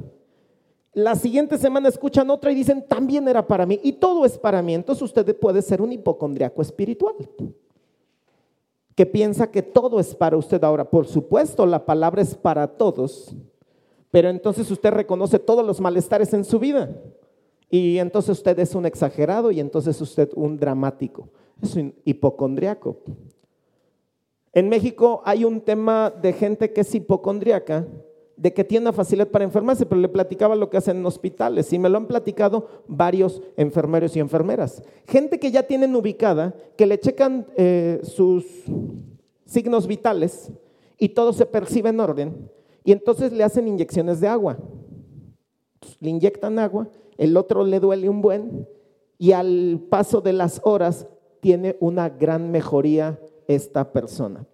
[0.94, 3.80] La siguiente semana escuchan otra y dicen, también era para mí.
[3.84, 4.76] Y todo es para mí.
[4.76, 7.16] Entonces usted puede ser un hipocondriaco espiritual
[8.94, 10.88] que piensa que todo es para usted ahora.
[10.88, 13.36] Por supuesto, la palabra es para todos,
[14.16, 16.90] pero entonces usted reconoce todos los malestares en su vida.
[17.70, 21.28] Y entonces usted es un exagerado y entonces usted un dramático.
[21.62, 22.96] Es un hipocondriaco.
[24.54, 27.86] En México hay un tema de gente que es hipocondríaca,
[28.38, 31.74] de que tiene una facilidad para enfermarse, pero le platicaba lo que hacen en hospitales
[31.74, 34.82] y me lo han platicado varios enfermeros y enfermeras.
[35.10, 38.46] Gente que ya tienen ubicada, que le checan eh, sus
[39.46, 40.54] signos vitales
[40.98, 42.55] y todo se percibe en orden
[42.86, 44.58] y entonces le hacen inyecciones de agua.
[46.00, 48.68] le inyectan agua, el otro le duele un buen
[49.18, 51.08] y al paso de las horas
[51.40, 54.46] tiene una gran mejoría esta persona.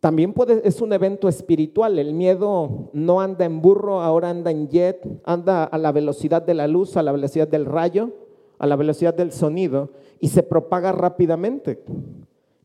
[0.00, 1.98] También puede, es un evento espiritual.
[1.98, 6.54] El miedo no anda en burro, ahora anda en jet, anda a la velocidad de
[6.54, 8.12] la luz, a la velocidad del rayo,
[8.58, 11.82] a la velocidad del sonido y se propaga rápidamente.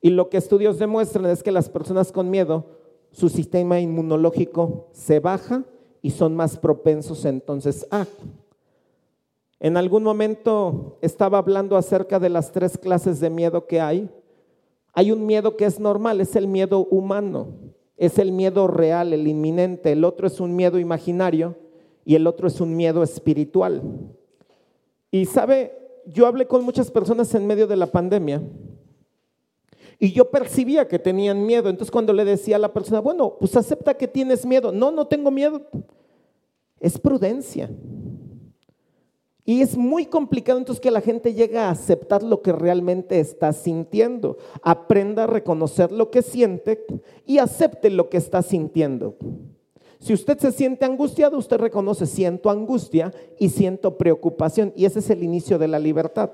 [0.01, 2.65] Y lo que estudios demuestran es que las personas con miedo,
[3.11, 5.63] su sistema inmunológico se baja
[6.01, 8.07] y son más propensos entonces a.
[9.59, 14.09] En algún momento estaba hablando acerca de las tres clases de miedo que hay.
[14.93, 17.49] Hay un miedo que es normal, es el miedo humano,
[17.95, 19.91] es el miedo real, el inminente.
[19.91, 21.55] El otro es un miedo imaginario
[22.03, 23.83] y el otro es un miedo espiritual.
[25.11, 28.41] Y sabe, yo hablé con muchas personas en medio de la pandemia
[30.01, 31.69] y yo percibía que tenían miedo.
[31.69, 34.71] Entonces cuando le decía a la persona, bueno, pues acepta que tienes miedo.
[34.71, 35.61] No, no tengo miedo.
[36.79, 37.69] Es prudencia.
[39.45, 43.53] Y es muy complicado entonces que la gente llegue a aceptar lo que realmente está
[43.53, 44.39] sintiendo.
[44.63, 46.83] Aprenda a reconocer lo que siente
[47.27, 49.17] y acepte lo que está sintiendo.
[49.99, 54.73] Si usted se siente angustiado, usted reconoce, siento angustia y siento preocupación.
[54.75, 56.31] Y ese es el inicio de la libertad.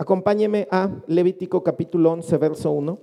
[0.00, 2.98] Acompáñeme a Levítico capítulo 11, verso 1.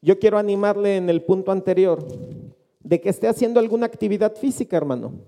[0.00, 2.02] Yo quiero animarle en el punto anterior
[2.80, 5.20] de que esté haciendo alguna actividad física, hermano.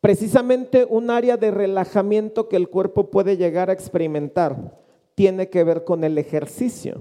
[0.00, 4.80] Precisamente un área de relajamiento que el cuerpo puede llegar a experimentar
[5.14, 6.98] tiene que ver con el ejercicio.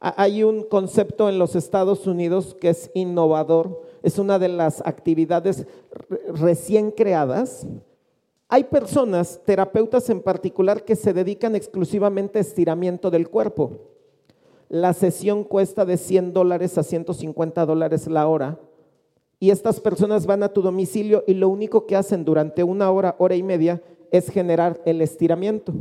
[0.00, 5.66] Hay un concepto en los Estados Unidos que es innovador es una de las actividades
[6.34, 7.66] recién creadas.
[8.48, 13.72] Hay personas, terapeutas en particular, que se dedican exclusivamente a estiramiento del cuerpo.
[14.68, 18.58] La sesión cuesta de 100 dólares a 150 dólares la hora.
[19.40, 23.16] Y estas personas van a tu domicilio y lo único que hacen durante una hora,
[23.18, 25.72] hora y media, es generar el estiramiento.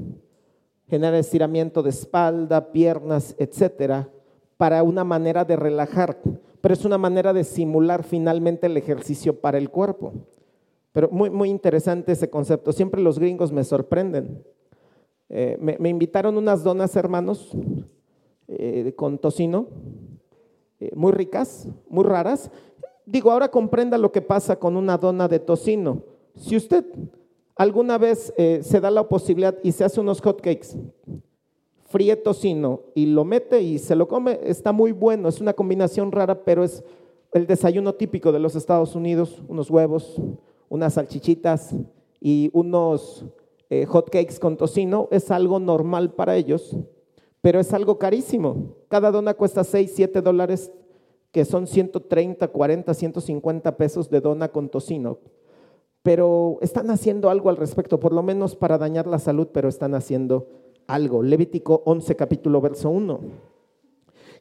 [0.88, 4.10] Generar estiramiento de espalda, piernas, etcétera,
[4.56, 6.22] para una manera de relajar
[6.64, 10.14] pero es una manera de simular finalmente el ejercicio para el cuerpo.
[10.94, 12.72] Pero muy, muy interesante ese concepto.
[12.72, 14.46] Siempre los gringos me sorprenden.
[15.28, 17.52] Eh, me, invitaron unas donas, hermanos,
[18.48, 19.68] eh, con tocino,
[20.80, 22.50] eh, muy ricas, muy raras.
[23.06, 26.02] Digo, ahora comprenda lo que pasa con una dona de tocino.
[26.38, 26.86] Si usted
[27.58, 30.78] alguna vez se da la posibilidad y se hace unos hotcakes,
[31.94, 36.12] fríe tocino y lo mete y se lo come, está muy bueno, es una combinación
[36.12, 36.84] rara, pero es
[37.34, 40.20] el desayuno típico de los Estados Unidos, unos huevos,
[40.70, 41.76] unas salchichitas
[42.20, 43.28] y unos
[43.70, 46.76] eh, hot cakes con tocino, es algo normal para ellos,
[47.42, 48.76] pero es algo carísimo.
[48.88, 50.72] Cada dona cuesta 6, 7 dólares,
[51.32, 55.20] que son 130, 40, 150 pesos de dona con tocino.
[56.02, 59.94] Pero están haciendo algo al respecto, por lo menos para dañar la salud, pero están
[59.94, 61.24] haciendo algo.
[61.24, 63.20] Levítico 11, capítulo verso 1.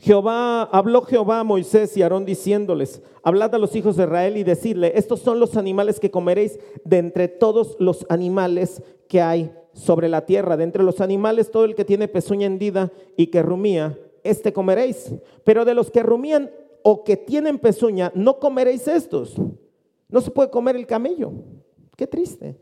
[0.00, 4.42] Jehová, habló Jehová a Moisés y Aarón diciéndoles, hablad a los hijos de Israel y
[4.42, 10.08] decirle, estos son los animales que comeréis de entre todos los animales que hay sobre
[10.08, 10.56] la tierra.
[10.56, 15.14] De entre los animales, todo el que tiene pezuña hendida y que rumía, este comeréis.
[15.44, 16.50] Pero de los que rumían
[16.82, 19.36] o que tienen pezuña, no comeréis estos.
[20.08, 21.32] No se puede comer el camello.
[21.96, 22.56] Qué triste.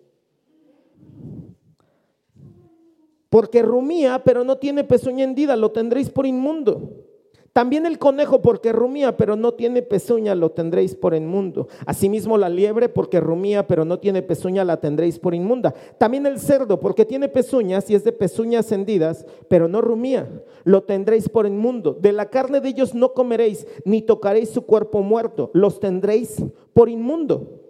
[3.30, 7.06] Porque rumía, pero no tiene pezuña hendida, lo tendréis por inmundo.
[7.52, 11.66] También el conejo, porque rumía, pero no tiene pezuña, lo tendréis por inmundo.
[11.84, 15.74] Asimismo la liebre, porque rumía, pero no tiene pezuña, la tendréis por inmunda.
[15.98, 20.28] También el cerdo, porque tiene pezuñas y es de pezuñas hendidas, pero no rumía,
[20.62, 21.92] lo tendréis por inmundo.
[22.00, 26.88] De la carne de ellos no comeréis, ni tocaréis su cuerpo muerto, los tendréis por
[26.88, 27.60] inmundo.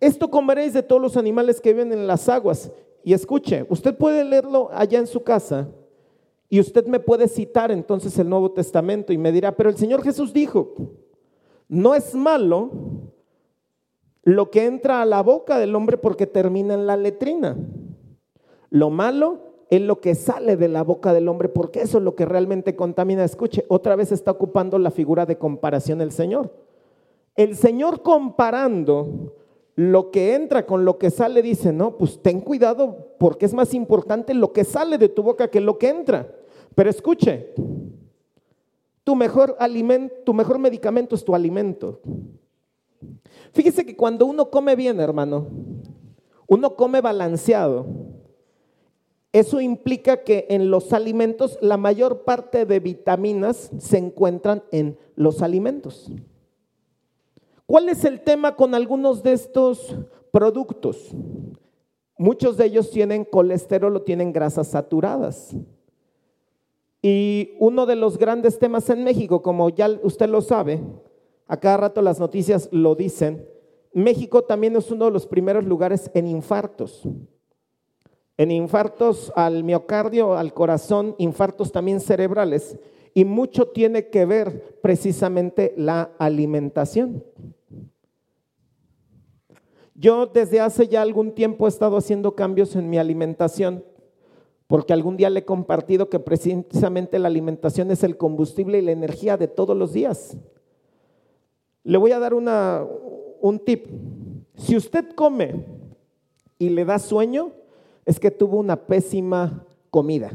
[0.00, 2.70] Esto comeréis de todos los animales que viven en las aguas
[3.02, 5.68] y escuche, usted puede leerlo allá en su casa
[6.48, 10.02] y usted me puede citar entonces el Nuevo Testamento y me dirá, pero el Señor
[10.02, 10.74] Jesús dijo,
[11.68, 12.70] no es malo
[14.24, 17.56] lo que entra a la boca del hombre porque termina en la letrina.
[18.68, 22.16] Lo malo es lo que sale de la boca del hombre porque eso es lo
[22.16, 23.24] que realmente contamina.
[23.24, 26.52] Escuche, otra vez está ocupando la figura de comparación el Señor.
[27.36, 29.32] El Señor comparando
[29.80, 33.72] lo que entra con lo que sale, dice, no, pues ten cuidado porque es más
[33.72, 36.30] importante lo que sale de tu boca que lo que entra.
[36.74, 37.54] Pero escuche,
[39.04, 42.02] tu mejor alimento, tu mejor medicamento es tu alimento.
[43.54, 45.46] Fíjese que cuando uno come bien, hermano,
[46.46, 47.86] uno come balanceado.
[49.32, 55.40] Eso implica que en los alimentos la mayor parte de vitaminas se encuentran en los
[55.40, 56.12] alimentos.
[57.70, 59.94] ¿Cuál es el tema con algunos de estos
[60.32, 61.12] productos?
[62.18, 65.54] Muchos de ellos tienen colesterol o tienen grasas saturadas.
[67.00, 70.80] Y uno de los grandes temas en México, como ya usted lo sabe,
[71.46, 73.46] a cada rato las noticias lo dicen,
[73.92, 77.04] México también es uno de los primeros lugares en infartos.
[78.36, 82.76] En infartos al miocardio, al corazón, infartos también cerebrales.
[83.14, 87.22] Y mucho tiene que ver precisamente la alimentación.
[90.00, 93.84] Yo desde hace ya algún tiempo he estado haciendo cambios en mi alimentación,
[94.66, 98.92] porque algún día le he compartido que precisamente la alimentación es el combustible y la
[98.92, 100.38] energía de todos los días.
[101.84, 102.82] Le voy a dar una,
[103.42, 103.88] un tip.
[104.54, 105.66] Si usted come
[106.56, 107.52] y le da sueño,
[108.06, 110.32] es que tuvo una pésima comida.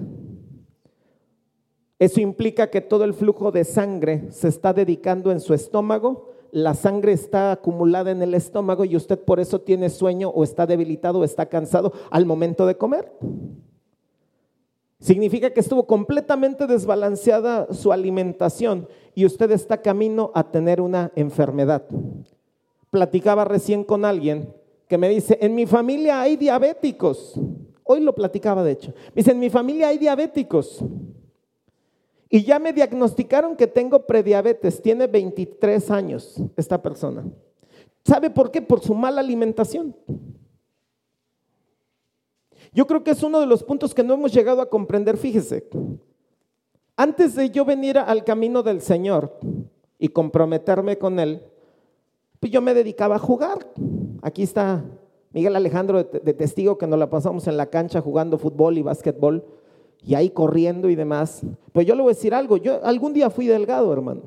[1.97, 6.73] Eso implica que todo el flujo de sangre se está dedicando en su estómago la
[6.73, 11.19] sangre está acumulada en el estómago y usted por eso tiene sueño o está debilitado
[11.19, 13.11] o está cansado al momento de comer.
[15.01, 21.83] Significa que estuvo completamente desbalanceada su alimentación y usted está camino a tener una enfermedad.
[22.89, 24.53] Platicaba recién con alguien
[24.87, 27.37] que me dice, en mi familia hay diabéticos.
[27.83, 28.93] Hoy lo platicaba de hecho.
[29.13, 30.81] Me dice, en mi familia hay diabéticos.
[32.36, 34.81] Y ya me diagnosticaron que tengo prediabetes.
[34.81, 37.23] Tiene 23 años esta persona.
[38.03, 38.61] ¿Sabe por qué?
[38.61, 39.95] Por su mala alimentación.
[42.73, 45.15] Yo creo que es uno de los puntos que no hemos llegado a comprender.
[45.15, 45.65] Fíjese,
[46.97, 49.39] antes de yo venir al camino del Señor
[49.97, 51.41] y comprometerme con Él,
[52.41, 53.65] pues yo me dedicaba a jugar.
[54.21, 54.83] Aquí está
[55.31, 59.45] Miguel Alejandro de, testigo que nos la pasamos en la cancha jugando fútbol y básquetbol
[60.05, 61.41] y ahí corriendo y demás.
[61.73, 64.21] Pues yo le voy a decir algo, yo algún día fui delgado, hermano.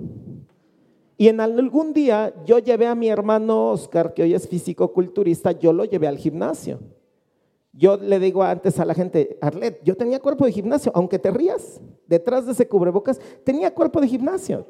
[1.16, 5.72] Y en algún día yo llevé a mi hermano Oscar, que hoy es físico-culturista, yo
[5.72, 6.80] lo llevé al gimnasio.
[7.72, 11.30] Yo le digo antes a la gente, Arlet, yo tenía cuerpo de gimnasio, aunque te
[11.30, 14.66] rías, detrás de ese cubrebocas, tenía cuerpo de gimnasio.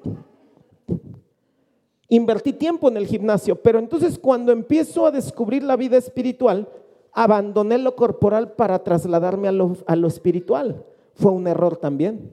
[2.09, 6.69] Invertí tiempo en el gimnasio, pero entonces cuando empiezo a descubrir la vida espiritual,
[7.13, 10.85] abandoné lo corporal para trasladarme a lo, a lo espiritual
[11.19, 12.33] fue un error también.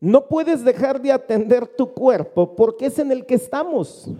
[0.00, 4.10] No puedes dejar de atender tu cuerpo porque es en el que estamos.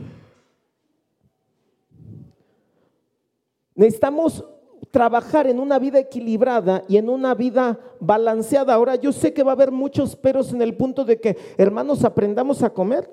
[3.74, 4.44] Necesitamos
[4.90, 8.74] trabajar en una vida equilibrada y en una vida balanceada.
[8.74, 12.04] Ahora yo sé que va a haber muchos peros en el punto de que, hermanos,
[12.04, 13.10] aprendamos a comer.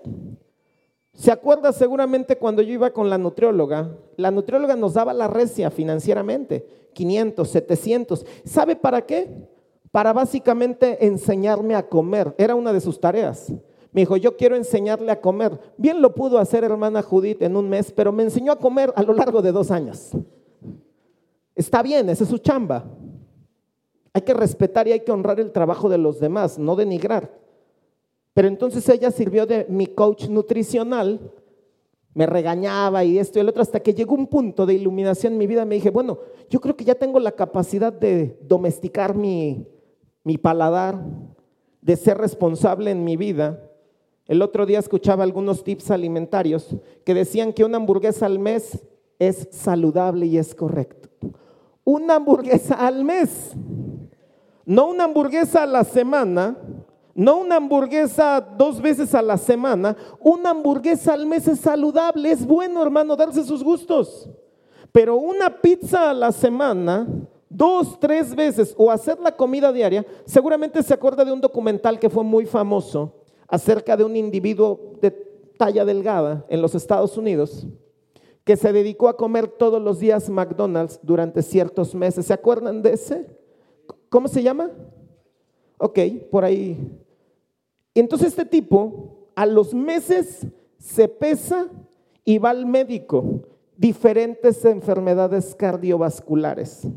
[1.13, 3.95] ¿Se acuerda seguramente cuando yo iba con la nutrióloga?
[4.17, 8.25] La nutrióloga nos daba la recia financieramente, 500, 700.
[8.43, 9.27] ¿Sabe para qué?
[9.91, 12.33] Para básicamente enseñarme a comer.
[12.37, 13.51] Era una de sus tareas.
[13.91, 15.59] Me dijo, yo quiero enseñarle a comer.
[15.77, 19.01] Bien lo pudo hacer hermana Judith en un mes, pero me enseñó a comer a
[19.01, 20.11] lo largo de dos años.
[21.55, 22.85] Está bien, esa es su chamba.
[24.13, 27.31] Hay que respetar y hay que honrar el trabajo de los demás, no denigrar.
[28.33, 31.19] Pero entonces ella sirvió de mi coach nutricional,
[32.13, 35.39] me regañaba y esto y el otro, hasta que llegó un punto de iluminación en
[35.39, 35.65] mi vida.
[35.65, 36.19] Me dije, bueno,
[36.49, 39.67] yo creo que ya tengo la capacidad de domesticar mi,
[40.29, 41.03] mi paladar,
[41.81, 43.63] de ser responsable en mi vida.
[44.27, 48.77] El otro día escuchaba algunos tips alimentarios que decían que una hamburguesa al mes
[49.17, 51.09] es saludable y es correcto.
[51.83, 53.53] Una hamburguesa al mes,
[54.67, 56.55] no una hamburguesa a la semana,
[57.15, 62.45] no una hamburguesa dos veces a la semana, una hamburguesa al mes es saludable, es
[62.45, 64.29] bueno hermano darse sus gustos.
[64.91, 67.07] Pero una pizza a la semana
[67.49, 72.09] dos, tres veces o hacer la comida diaria, seguramente se acuerda de un documental que
[72.09, 73.15] fue muy famoso
[73.47, 75.11] acerca de un individuo de
[75.57, 77.67] talla delgada en los Estados Unidos
[78.49, 82.25] que se dedicó a comer todos los días McDonald's durante ciertos meses.
[82.25, 83.27] ¿Se acuerdan de ese?
[84.09, 84.71] ¿Cómo se llama?
[85.77, 85.99] Ok,
[86.31, 86.75] por ahí.
[87.93, 90.47] Entonces este tipo a los meses
[90.79, 91.67] se pesa
[92.25, 93.43] y va al médico.
[93.77, 96.87] Diferentes enfermedades cardiovasculares.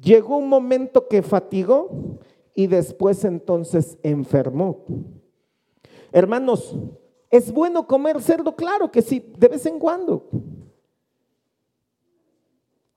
[0.00, 2.18] Llegó un momento que fatigó
[2.54, 4.84] y después entonces enfermó.
[6.10, 6.74] Hermanos,
[7.30, 8.56] ¿es bueno comer cerdo?
[8.56, 10.28] Claro que sí, de vez en cuando.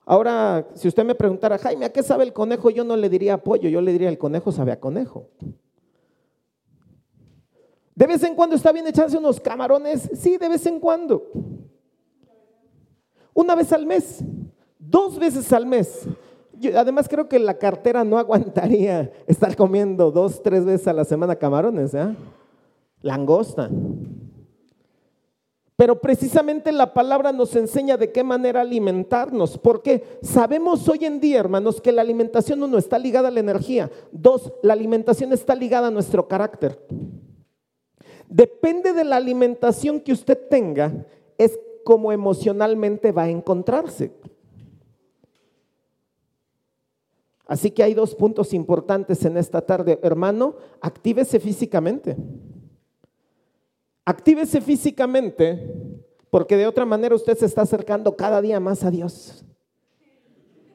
[0.06, 2.70] Ahora, si usted me preguntara, Jaime, ¿a qué sabe el conejo?
[2.70, 5.30] Yo no le diría pollo, yo le diría el conejo sabe a conejo.
[7.96, 11.32] De vez en cuando está bien echarse unos camarones, sí, de vez en cuando.
[13.34, 14.24] Una vez al mes,
[14.80, 16.08] dos veces al mes
[16.70, 21.36] además creo que la cartera no aguantaría estar comiendo dos, tres veces a la semana
[21.36, 22.16] camarones, ¿eh?
[23.02, 23.70] Langosta.
[25.76, 31.40] Pero precisamente la palabra nos enseña de qué manera alimentarnos, porque sabemos hoy en día,
[31.40, 35.88] hermanos, que la alimentación uno está ligada a la energía, dos, la alimentación está ligada
[35.88, 36.80] a nuestro carácter.
[38.30, 41.06] Depende de la alimentación que usted tenga,
[41.38, 44.12] es como emocionalmente va a encontrarse.
[47.46, 50.00] Así que hay dos puntos importantes en esta tarde.
[50.02, 52.16] Hermano, actívese físicamente.
[54.06, 59.46] Actívese físicamente porque de otra manera usted se está acercando cada día más a Dios.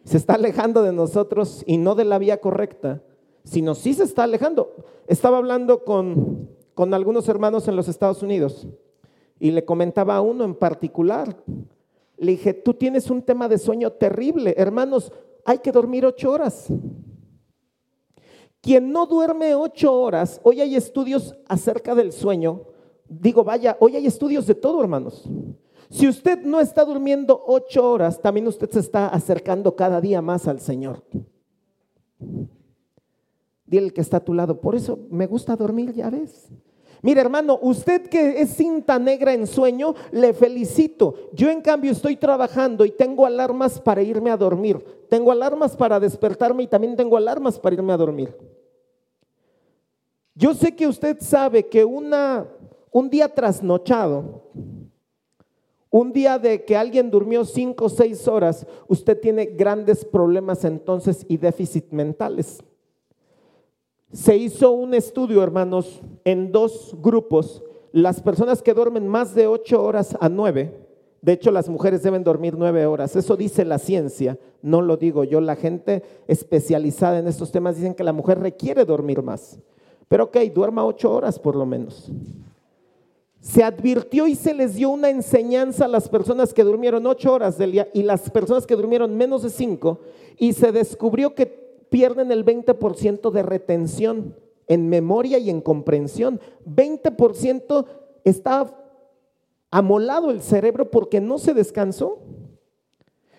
[0.05, 3.03] Se está alejando de nosotros y no de la vía correcta,
[3.45, 4.77] sino sí se está alejando.
[5.09, 8.69] Estaba hablando con, con algunos hermanos en los Estados Unidos
[9.41, 11.37] y le comentaba a uno en particular.
[12.17, 14.55] Le dije, tú tienes un tema de sueño terrible.
[14.57, 15.13] Hermanos,
[15.49, 16.67] hay que dormir ocho horas.
[18.61, 22.67] Quien no duerme ocho horas, hoy hay estudios acerca del sueño.
[23.09, 25.27] Digo, vaya, hoy hay estudios de todo, hermanos.
[25.89, 30.47] Si usted no está durmiendo ocho horas, también usted se está acercando cada día más
[30.47, 31.03] al Señor.
[33.65, 36.51] Dile que está a tu lado, por eso me gusta dormir, ya ves.
[37.03, 41.15] Mire hermano, usted que es cinta negra en sueño, le felicito.
[41.33, 44.85] Yo en cambio estoy trabajando y tengo alarmas para irme a dormir.
[45.09, 48.35] Tengo alarmas para despertarme y también tengo alarmas para irme a dormir.
[50.35, 52.47] Yo sé que usted sabe que una,
[52.93, 54.43] un día trasnochado,
[55.91, 61.25] un día de que alguien durmió cinco o seis horas, usted tiene grandes problemas entonces
[61.29, 62.63] y déficit mentales.
[64.13, 67.63] Se hizo un estudio, hermanos, en dos grupos.
[67.93, 70.87] Las personas que duermen más de ocho horas a nueve,
[71.21, 75.25] de hecho las mujeres deben dormir nueve horas, eso dice la ciencia, no lo digo
[75.25, 79.59] yo, la gente especializada en estos temas dicen que la mujer requiere dormir más.
[80.09, 82.11] Pero ok, duerma ocho horas por lo menos.
[83.41, 87.59] Se advirtió y se les dio una enseñanza a las personas que durmieron ocho horas
[87.59, 90.01] del día y las personas que durmieron menos de cinco
[90.39, 94.37] y se descubrió que pierden el 20% de retención
[94.67, 96.41] en memoria y en comprensión.
[96.67, 97.87] 20%
[98.25, 98.75] está
[99.71, 102.19] amolado el cerebro porque no se descansó.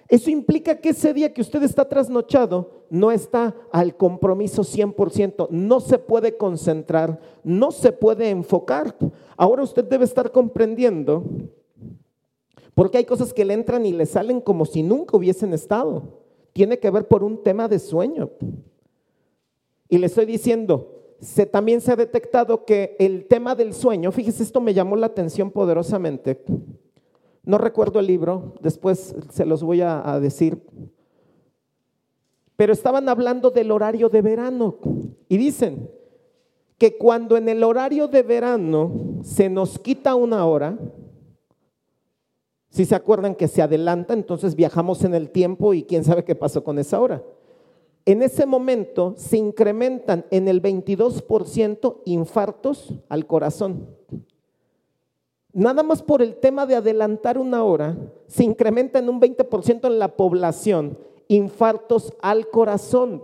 [0.08, 5.80] Eso implica que ese día que usted está trasnochado no está al compromiso 100%, no
[5.80, 8.96] se puede concentrar, no se puede enfocar.
[9.38, 11.24] Ahora usted debe estar comprendiendo,
[12.74, 16.19] porque hay cosas que le entran y le salen como si nunca hubiesen estado
[16.60, 18.32] tiene que ver por un tema de sueño.
[19.88, 24.44] Y le estoy diciendo, se, también se ha detectado que el tema del sueño, fíjese,
[24.44, 26.44] esto me llamó la atención poderosamente.
[27.46, 30.62] No recuerdo el libro, después se los voy a, a decir.
[32.58, 34.76] Pero estaban hablando del horario de verano
[35.30, 35.90] y dicen
[36.78, 40.78] que cuando en el horario de verano se nos quita una hora,
[42.70, 46.36] si se acuerdan que se adelanta, entonces viajamos en el tiempo y quién sabe qué
[46.36, 47.24] pasó con esa hora.
[48.06, 53.88] En ese momento se incrementan en el 22% infartos al corazón.
[55.52, 57.98] Nada más por el tema de adelantar una hora,
[58.28, 60.98] se incrementa en un 20% en la población
[61.30, 63.24] infartos al corazón.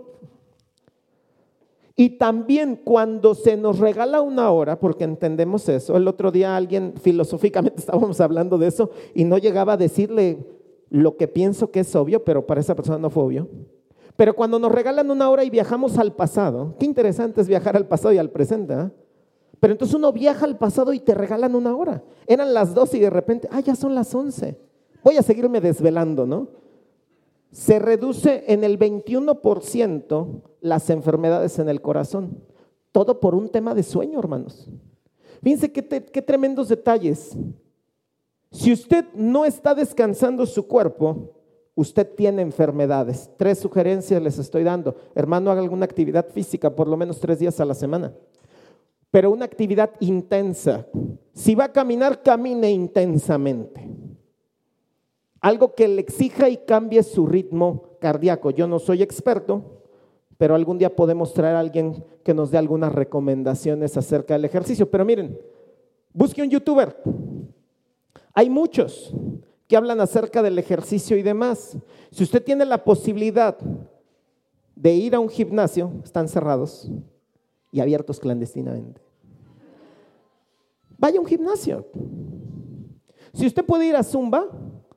[1.98, 6.92] Y también cuando se nos regala una hora, porque entendemos eso, el otro día alguien
[7.00, 10.46] filosóficamente estábamos hablando de eso y no llegaba a decirle
[10.90, 13.48] lo que pienso que es obvio, pero para esa persona no fue obvio.
[14.14, 17.86] Pero cuando nos regalan una hora y viajamos al pasado, qué interesante es viajar al
[17.86, 18.74] pasado y al presente.
[18.74, 18.90] ¿eh?
[19.58, 22.02] Pero entonces uno viaja al pasado y te regalan una hora.
[22.26, 24.56] Eran las 12 y de repente, ah, ya son las 11.
[25.02, 26.48] Voy a seguirme desvelando, ¿no?
[27.50, 32.42] Se reduce en el 21% las enfermedades en el corazón.
[32.92, 34.68] Todo por un tema de sueño, hermanos.
[35.42, 37.36] Fíjense qué, qué tremendos detalles.
[38.50, 41.34] Si usted no está descansando su cuerpo,
[41.74, 43.30] usted tiene enfermedades.
[43.36, 44.96] Tres sugerencias les estoy dando.
[45.14, 48.14] Hermano, haga alguna actividad física por lo menos tres días a la semana.
[49.10, 50.86] Pero una actividad intensa.
[51.32, 54.05] Si va a caminar, camine intensamente
[55.40, 58.50] algo que le exija y cambie su ritmo cardíaco.
[58.50, 59.82] Yo no soy experto,
[60.38, 64.90] pero algún día podemos traer a alguien que nos dé algunas recomendaciones acerca del ejercicio.
[64.90, 65.38] Pero miren,
[66.12, 66.96] busque un youtuber.
[68.34, 69.14] Hay muchos
[69.66, 71.76] que hablan acerca del ejercicio y demás.
[72.10, 73.56] Si usted tiene la posibilidad
[74.74, 76.90] de ir a un gimnasio, están cerrados
[77.72, 79.00] y abiertos clandestinamente.
[80.98, 81.86] Vaya a un gimnasio.
[83.32, 84.48] Si usted puede ir a Zumba,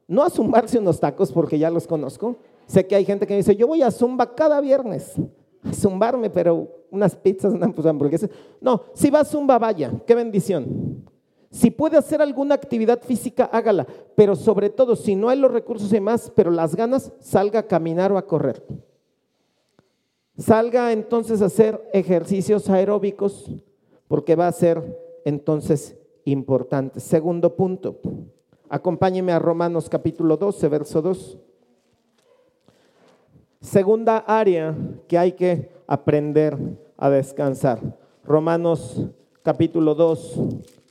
[0.10, 2.36] no a zumbarse unos tacos porque ya los conozco.
[2.66, 5.14] Sé que hay gente que me dice, yo voy a zumba cada viernes.
[5.64, 8.30] A zumbarme, pero unas pizzas, unas hamburguesas.
[8.60, 9.94] No, si va a zumba, vaya.
[10.08, 11.06] Qué bendición.
[11.52, 13.86] Si puede hacer alguna actividad física, hágala.
[14.16, 17.68] Pero sobre todo, si no hay los recursos y más, pero las ganas, salga a
[17.68, 18.64] caminar o a correr.
[20.40, 23.52] Salga entonces a hacer ejercicios aeróbicos
[24.08, 25.96] porque va a ser entonces
[26.26, 27.00] importante.
[27.00, 28.00] Segundo punto,
[28.70, 31.38] Acompáñeme a Romanos capítulo 12, verso 2.
[33.62, 36.56] Segunda área que hay que aprender
[36.96, 37.80] a descansar.
[38.24, 39.08] Romanos
[39.42, 40.40] capítulo 2,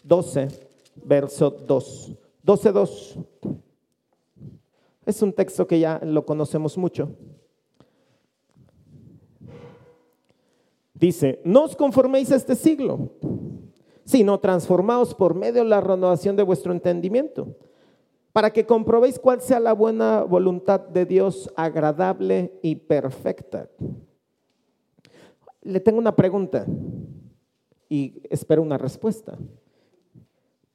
[0.03, 0.49] 12,
[1.05, 2.13] verso 2.
[2.43, 3.19] 12, 2.
[5.07, 7.11] Es un texto que ya lo conocemos mucho.
[10.95, 13.13] Dice, no os conforméis a este siglo,
[14.05, 17.55] sino transformaos por medio de la renovación de vuestro entendimiento,
[18.33, 23.69] para que comprobéis cuál sea la buena voluntad de Dios, agradable y perfecta.
[25.63, 26.67] Le tengo una pregunta
[27.89, 29.37] y espero una respuesta.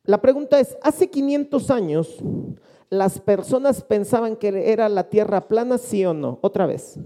[0.03, 2.17] La pregunta es, hace 500 años
[2.89, 6.39] las personas pensaban que era la tierra plana, sí o no?
[6.41, 6.99] Otra vez.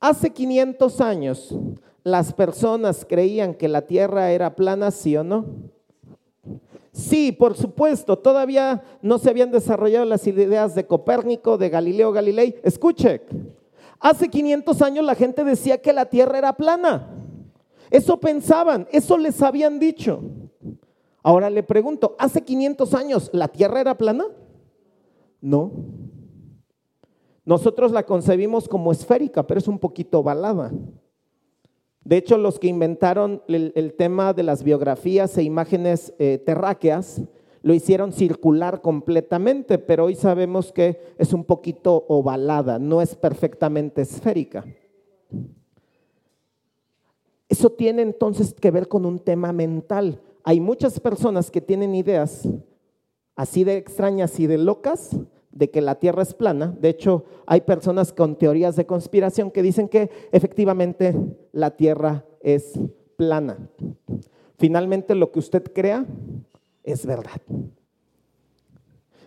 [0.00, 1.56] Hace 500 años
[2.02, 5.46] las personas creían que la tierra era plana, sí o no?
[6.92, 12.56] Sí, por supuesto, todavía no se habían desarrollado las ideas de Copérnico, de Galileo Galilei.
[12.64, 13.22] Escuche,
[14.00, 17.08] hace 500 años la gente decía que la tierra era plana.
[17.90, 20.20] Eso pensaban, eso les habían dicho.
[21.22, 24.24] Ahora le pregunto, ¿hace 500 años la tierra era plana?
[25.40, 25.70] No.
[27.44, 30.72] Nosotros la concebimos como esférica, pero es un poquito ovalada.
[32.10, 37.22] De hecho, los que inventaron el, tema de las biografías e imágenes eh, terráqueas
[37.62, 44.02] lo hicieron circular completamente, pero hoy sabemos que es un poquito ovalada, no es perfectamente
[44.02, 44.64] esférica.
[47.48, 50.20] Eso tiene entonces que ver con un tema mental.
[50.42, 52.42] Hay muchas personas que tienen ideas
[53.36, 55.16] así de extrañas y de locas
[55.50, 56.74] de que la Tierra es plana.
[56.78, 61.14] De hecho, hay personas con teorías de conspiración que dicen que efectivamente
[61.52, 62.78] la Tierra es
[63.16, 63.58] plana.
[64.58, 66.06] Finalmente, lo que usted crea
[66.84, 67.40] es verdad.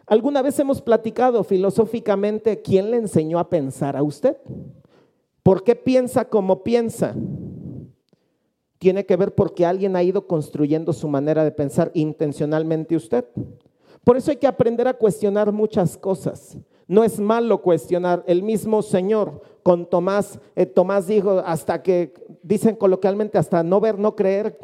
[0.06, 4.38] ¿Alguna vez hemos platicado filosóficamente quién le enseñó a pensar a usted?
[5.44, 7.16] ¿Por qué piensa como piensa?
[8.80, 13.26] Tiene que ver porque alguien ha ido construyendo su manera de pensar intencionalmente usted.
[14.04, 16.58] Por eso hay que aprender a cuestionar muchas cosas.
[16.88, 18.24] No es malo cuestionar.
[18.28, 23.98] El mismo Señor con Tomás, eh, Tomás dijo hasta que, dicen coloquialmente, hasta no ver,
[23.98, 24.60] no creer.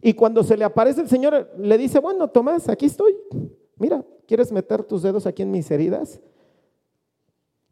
[0.00, 3.16] Y cuando se le aparece el Señor, le dice, bueno, Tomás, aquí estoy.
[3.76, 6.20] Mira, ¿quieres meter tus dedos aquí en mis heridas?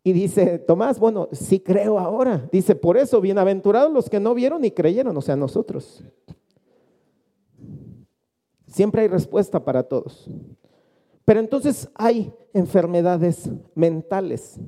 [0.03, 2.49] Y dice, Tomás, bueno, sí creo ahora.
[2.51, 6.03] Dice, por eso, bienaventurados los que no vieron y creyeron, o sea, nosotros.
[8.67, 10.29] Siempre hay respuesta para todos.
[11.27, 14.61] Pero entonces hay enfermedades mentales.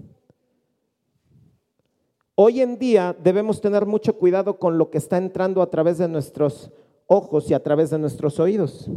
[2.35, 6.09] Hoy en día debemos tener mucho cuidado con lo que está entrando a través de
[6.09, 6.73] nuestros
[7.07, 8.91] ojos y a través de nuestros oídos.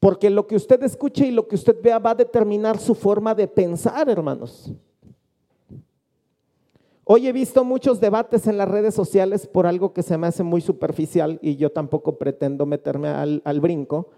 [0.00, 3.34] Porque lo que usted escuche y lo que usted vea va a determinar su forma
[3.34, 4.72] de pensar, hermanos.
[7.04, 10.42] Hoy he visto muchos debates en las redes sociales por algo que se me hace
[10.42, 14.08] muy superficial y yo tampoco pretendo meterme al, al brinco,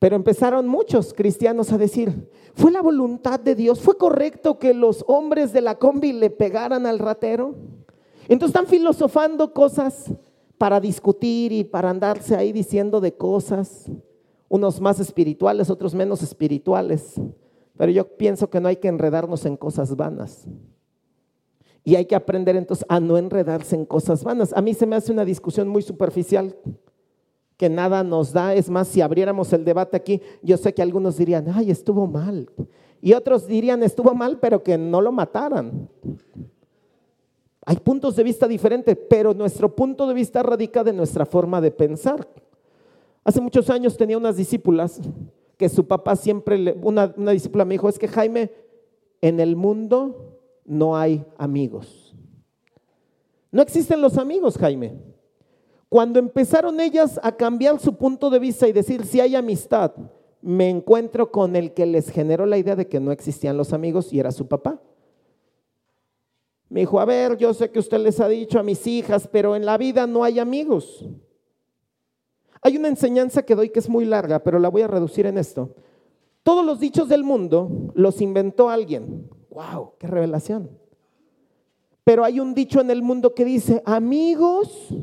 [0.00, 3.80] pero empezaron muchos cristianos a decir, ¿fue la voluntad de Dios?
[3.80, 7.54] ¿Fue correcto que los hombres de la combi le pegaran al ratero?
[8.26, 10.10] Entonces están filosofando cosas
[10.56, 13.90] para discutir y para andarse ahí diciendo de cosas,
[14.48, 17.20] unos más espirituales, otros menos espirituales.
[17.76, 20.46] Pero yo pienso que no hay que enredarnos en cosas vanas.
[21.84, 24.54] Y hay que aprender entonces a no enredarse en cosas vanas.
[24.54, 26.56] A mí se me hace una discusión muy superficial
[27.60, 28.54] que nada nos da.
[28.54, 32.48] Es más, si abriéramos el debate aquí, yo sé que algunos dirían, ay, estuvo mal.
[33.02, 35.86] Y otros dirían, estuvo mal, pero que no lo mataran.
[37.66, 41.70] Hay puntos de vista diferentes, pero nuestro punto de vista radica de nuestra forma de
[41.70, 42.26] pensar.
[43.24, 44.98] Hace muchos años tenía unas discípulas
[45.58, 48.50] que su papá siempre, una, una discípula me dijo, es que Jaime,
[49.20, 52.16] en el mundo no hay amigos.
[53.52, 55.09] No existen los amigos, Jaime.
[55.90, 59.90] Cuando empezaron ellas a cambiar su punto de vista y decir, si hay amistad,
[60.40, 64.12] me encuentro con el que les generó la idea de que no existían los amigos
[64.12, 64.80] y era su papá.
[66.68, 69.56] Me dijo, a ver, yo sé que usted les ha dicho a mis hijas, pero
[69.56, 71.04] en la vida no hay amigos.
[72.62, 75.38] Hay una enseñanza que doy que es muy larga, pero la voy a reducir en
[75.38, 75.74] esto.
[76.44, 79.28] Todos los dichos del mundo los inventó alguien.
[79.50, 79.94] ¡Wow!
[79.98, 80.70] ¡Qué revelación!
[82.04, 84.94] Pero hay un dicho en el mundo que dice, amigos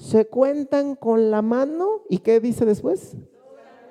[0.00, 3.16] se cuentan con la mano y ¿qué dice después?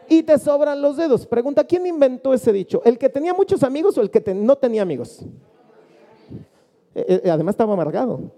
[0.07, 1.28] Y te sobran los dedos.
[1.28, 2.82] Pregunta, ¿quién inventó ese dicho?
[2.84, 5.24] ¿El que tenía muchos amigos o el que no tenía amigos?
[6.95, 8.32] Eh, eh, además estaba amargado.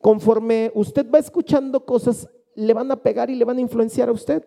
[0.00, 4.12] Conforme usted va escuchando cosas, le van a pegar y le van a influenciar a
[4.12, 4.44] usted.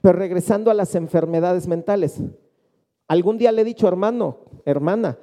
[0.00, 2.18] Pero regresando a las enfermedades mentales,
[3.06, 5.18] algún día le he dicho, hermano, hermana,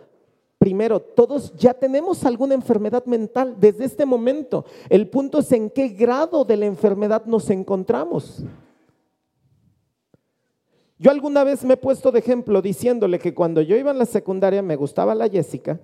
[0.66, 4.66] primero, todos ya tenemos alguna enfermedad mental desde este momento.
[4.90, 8.44] El punto es en qué grado de la enfermedad nos encontramos.
[10.98, 14.08] Yo alguna vez me he puesto de ejemplo diciéndole que cuando yo iba en la
[14.08, 15.80] secundaria me gustaba la Jessica.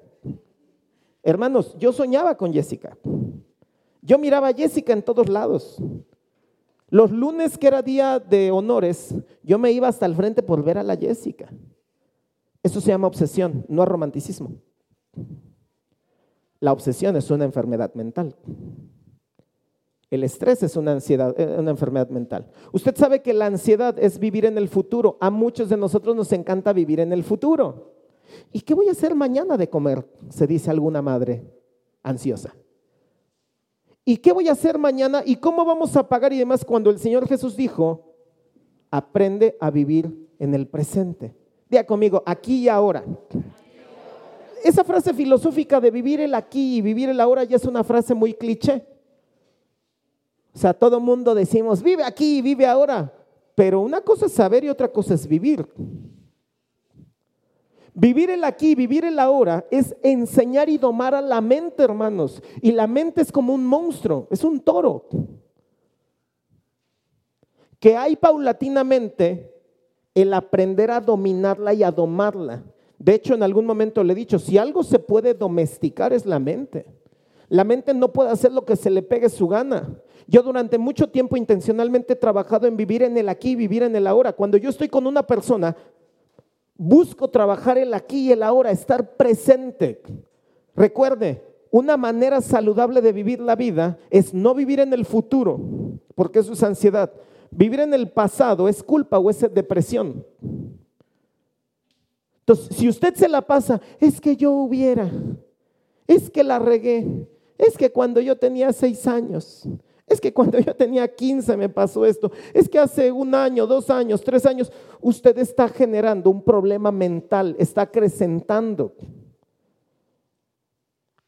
[1.21, 2.97] Hermanos, yo soñaba con Jessica.
[4.01, 5.77] Yo miraba a Jessica en todos lados.
[6.89, 9.13] Los lunes que era día de honores,
[9.43, 11.53] yo me iba hasta el frente por ver a la Jessica.
[12.63, 14.55] Eso se llama obsesión, no romanticismo.
[16.59, 18.35] La obsesión es una enfermedad mental.
[20.11, 22.51] El estrés es una ansiedad, eh, una enfermedad mental.
[22.73, 25.17] Usted sabe que la ansiedad es vivir en el futuro.
[25.21, 27.93] A muchos de nosotros nos encanta vivir en el futuro.
[28.51, 30.05] ¿Y qué voy a hacer mañana de comer?
[30.29, 31.43] Se dice alguna madre
[32.03, 32.53] ansiosa.
[34.03, 35.23] ¿Y qué voy a hacer mañana?
[35.25, 36.33] ¿Y cómo vamos a pagar?
[36.33, 38.15] Y demás, cuando el Señor Jesús dijo,
[38.89, 41.35] aprende a vivir en el presente.
[41.69, 43.05] Diga conmigo, aquí y ahora.
[44.63, 48.13] Esa frase filosófica de vivir el aquí y vivir el ahora ya es una frase
[48.13, 48.85] muy cliché.
[50.53, 53.13] O sea, todo mundo decimos, vive aquí y vive ahora.
[53.55, 55.67] Pero una cosa es saber y otra cosa es vivir.
[57.93, 62.41] Vivir el aquí, vivir el ahora es enseñar y domar a la mente, hermanos.
[62.61, 65.07] Y la mente es como un monstruo, es un toro.
[67.79, 69.53] Que hay paulatinamente
[70.13, 72.63] el aprender a dominarla y a domarla.
[73.01, 76.37] De hecho, en algún momento le he dicho, si algo se puede domesticar es la
[76.37, 76.85] mente.
[77.49, 79.89] La mente no puede hacer lo que se le pegue su gana.
[80.27, 84.05] Yo durante mucho tiempo intencionalmente he trabajado en vivir en el aquí, vivir en el
[84.05, 84.33] ahora.
[84.33, 85.75] Cuando yo estoy con una persona,
[86.75, 90.03] busco trabajar el aquí y el ahora, estar presente.
[90.75, 95.59] Recuerde, una manera saludable de vivir la vida es no vivir en el futuro,
[96.13, 97.11] porque eso es ansiedad.
[97.49, 100.23] Vivir en el pasado es culpa o es depresión.
[102.41, 105.09] Entonces, si usted se la pasa, es que yo hubiera,
[106.07, 107.27] es que la regué,
[107.57, 109.67] es que cuando yo tenía seis años,
[110.11, 112.31] es que cuando yo tenía 15 me pasó esto.
[112.53, 117.55] Es que hace un año, dos años, tres años, usted está generando un problema mental,
[117.57, 118.93] está acrecentando.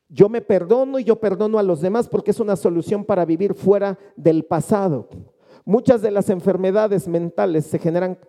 [0.09, 3.53] Yo me perdono y yo perdono a los demás porque es una solución para vivir
[3.53, 5.07] fuera del pasado.
[5.65, 8.19] Muchas de las enfermedades mentales se generan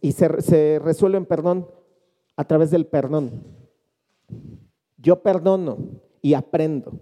[0.00, 1.68] y se, se resuelven, perdón,
[2.38, 3.42] a través del perdón.
[4.96, 5.76] Yo perdono
[6.22, 7.00] y aprendo.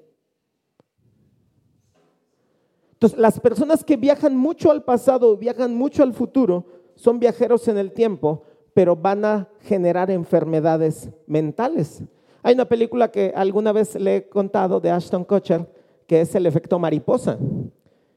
[2.95, 6.65] Entonces, las personas que viajan mucho al pasado, viajan mucho al futuro,
[6.95, 12.03] son viajeros en el tiempo, pero van a generar enfermedades mentales.
[12.43, 15.71] Hay una película que alguna vez le he contado de Ashton Kutcher,
[16.07, 17.39] que es El efecto mariposa.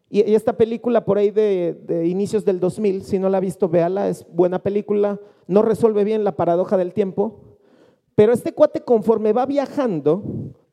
[0.10, 4.10] Y, esta película por ahí de, inicios del 2000, si no la ha visto, véala,
[4.10, 7.42] es buena película, no resuelve bien la paradoja del tiempo,
[8.16, 10.24] pero este cuate conforme va viajando,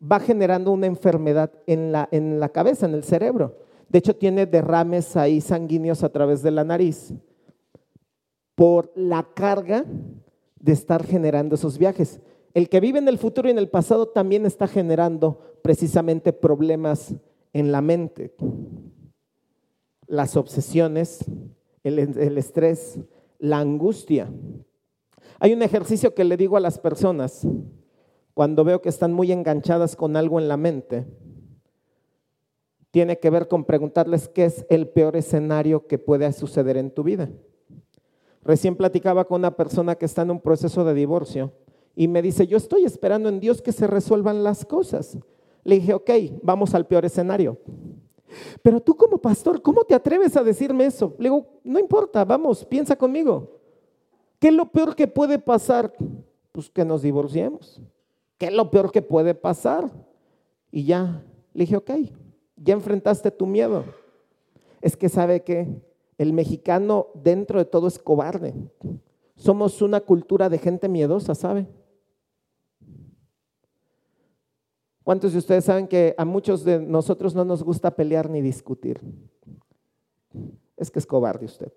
[0.00, 3.58] va generando una enfermedad en la, en la cabeza, en el cerebro.
[3.88, 7.14] De hecho, tiene derrames ahí sanguíneos a través de la nariz
[8.56, 9.84] por la carga
[10.58, 12.20] de estar generando esos viajes.
[12.52, 17.14] El que vive en el futuro y en el pasado también está generando precisamente problemas
[17.52, 18.34] en la mente.
[20.06, 21.24] Las obsesiones,
[21.82, 21.98] el,
[22.38, 23.00] estrés,
[23.38, 24.30] la angustia.
[25.38, 27.46] Hay un ejercicio que le digo a las personas
[28.34, 31.06] cuando veo que están muy enganchadas con algo en la mente
[32.96, 37.02] tiene que ver con preguntarles qué es el peor escenario que puede suceder en tu
[37.02, 37.28] vida.
[38.42, 41.52] Recién platicaba con una persona que está en un proceso de divorcio
[41.94, 45.18] y me dice, yo estoy esperando en Dios que se resuelvan las cosas.
[45.62, 46.10] Le dije, ok,
[46.42, 47.58] vamos al peor escenario.
[48.62, 51.14] Pero tú como pastor, ¿cómo te atreves a decirme eso?
[51.18, 53.60] Le digo, no importa, vamos, piensa conmigo.
[54.38, 55.92] ¿Qué es lo peor que puede pasar?
[56.52, 57.80] Pues que nos divorciemos.
[58.38, 59.90] ¿Qué es lo peor que puede pasar?
[60.70, 61.22] Y ya,
[61.54, 61.90] le dije, ok,
[62.56, 63.84] ya enfrentaste tu miedo.
[64.80, 65.66] Es que sabe que
[66.18, 68.54] el mexicano dentro de todo es cobarde.
[69.36, 71.66] Somos una cultura de gente miedosa, ¿sabe?
[75.06, 79.00] ¿Cuántos de ustedes saben que a muchos de nosotros no nos gusta pelear ni discutir?
[80.76, 81.72] Es que es cobarde usted.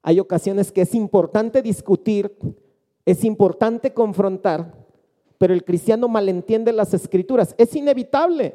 [0.00, 2.34] Hay ocasiones que es importante discutir,
[3.04, 4.72] es importante confrontar,
[5.36, 7.54] pero el cristiano malentiende las escrituras.
[7.58, 8.54] Es inevitable.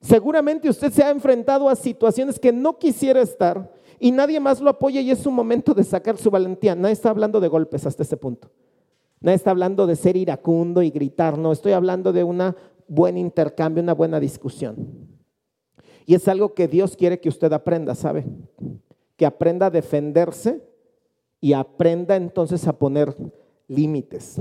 [0.00, 4.70] Seguramente usted se ha enfrentado a situaciones que no quisiera estar y nadie más lo
[4.70, 6.74] apoya y es su momento de sacar su valentía.
[6.74, 8.50] Nadie está hablando de golpes hasta ese punto.
[9.20, 11.38] Nadie está hablando de ser iracundo y gritar.
[11.38, 12.54] No, estoy hablando de un
[12.88, 14.76] buen intercambio, una buena discusión.
[16.04, 18.24] Y es algo que Dios quiere que usted aprenda, ¿sabe?
[19.16, 20.62] que aprenda a defenderse
[21.40, 23.16] y aprenda entonces a poner
[23.66, 24.40] límites.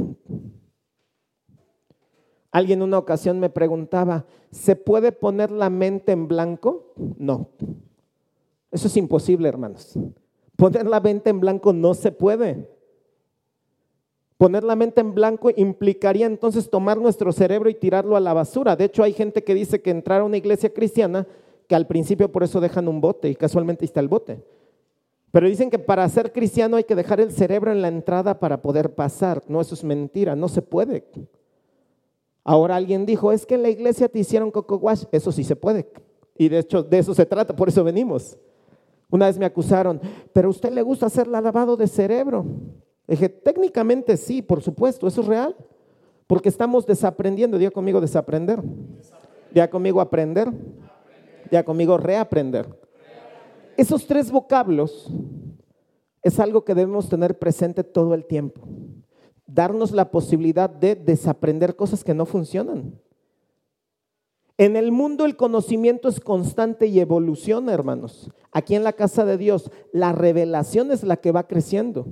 [2.52, 6.94] Alguien en una ocasión me preguntaba, ¿se puede poner la mente en blanco?
[7.18, 7.50] No.
[8.72, 9.98] Eso es imposible, hermanos.
[10.56, 12.70] Poner la mente en blanco no se puede.
[14.38, 18.76] Poner la mente en blanco implicaría entonces tomar nuestro cerebro y tirarlo a la basura.
[18.76, 21.26] De hecho, hay gente que dice que entrar a una iglesia cristiana,
[21.68, 24.44] que al principio por eso dejan un bote y casualmente está el bote.
[25.32, 28.62] Pero dicen que para ser cristiano hay que dejar el cerebro en la entrada para
[28.62, 29.44] poder pasar.
[29.48, 31.06] No, eso es mentira, no se puede.
[32.44, 35.04] Ahora alguien dijo, es que en la iglesia te hicieron coco wash.
[35.12, 35.90] Eso sí se puede.
[36.38, 38.38] Y de hecho de eso se trata, por eso venimos.
[39.10, 40.02] Una vez me acusaron,
[40.34, 42.46] pero a usted le gusta hacer la lavado de cerebro.
[43.08, 45.56] Dije, técnicamente sí, por supuesto, eso es real.
[46.28, 48.62] Porque estamos desaprendiendo, diga conmigo desaprender.
[49.52, 50.52] Diga conmigo aprender.
[51.50, 52.68] Diga conmigo reaprender.
[53.78, 55.12] Esos tres vocablos
[56.24, 58.62] es algo que debemos tener presente todo el tiempo.
[59.46, 63.00] Darnos la posibilidad de desaprender cosas que no funcionan.
[64.58, 68.32] En el mundo el conocimiento es constante y evoluciona, hermanos.
[68.52, 72.08] Aquí en la casa de Dios, la revelación es la que va creciendo.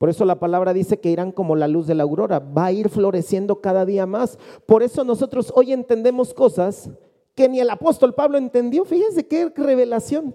[0.00, 2.72] Por eso la palabra dice que irán como la luz de la aurora, va a
[2.72, 4.38] ir floreciendo cada día más.
[4.64, 6.88] Por eso nosotros hoy entendemos cosas
[7.34, 8.86] que ni el apóstol Pablo entendió.
[8.86, 10.34] Fíjense qué revelación.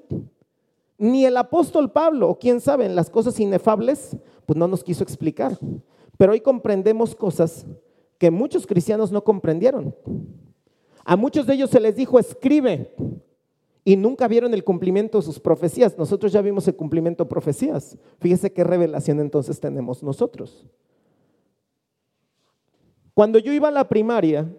[1.00, 5.04] Ni el apóstol Pablo, o quién sabe, en las cosas inefables, pues no nos quiso
[5.04, 5.58] explicar.
[6.16, 7.66] Pero hoy comprendemos cosas
[8.20, 9.96] que muchos cristianos no comprendieron.
[11.06, 12.94] A muchos de ellos se les dijo, escribe,
[13.88, 15.96] y nunca vieron el cumplimiento de sus profecías.
[15.96, 17.96] Nosotros ya vimos el cumplimiento de profecías.
[18.20, 20.66] Fíjese qué revelación entonces tenemos nosotros.
[23.14, 24.52] Cuando yo iba a la primaria,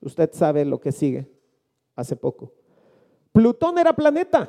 [0.00, 1.30] usted sabe lo que sigue,
[1.94, 2.52] hace poco.
[3.30, 4.48] Plutón era planeta.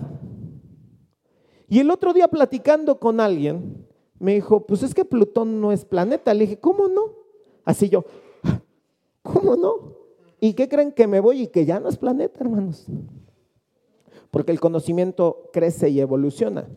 [1.68, 3.86] Y el otro día platicando con alguien,
[4.18, 6.34] me dijo, pues es que Plutón no es planeta.
[6.34, 7.14] Le dije, ¿cómo no?
[7.64, 8.06] Así yo,
[9.22, 9.99] ¿cómo no?
[10.40, 12.86] ¿Y qué creen que me voy y que ya no es planeta, hermanos?
[14.32, 16.68] Porque el conocimiento crece y evoluciona.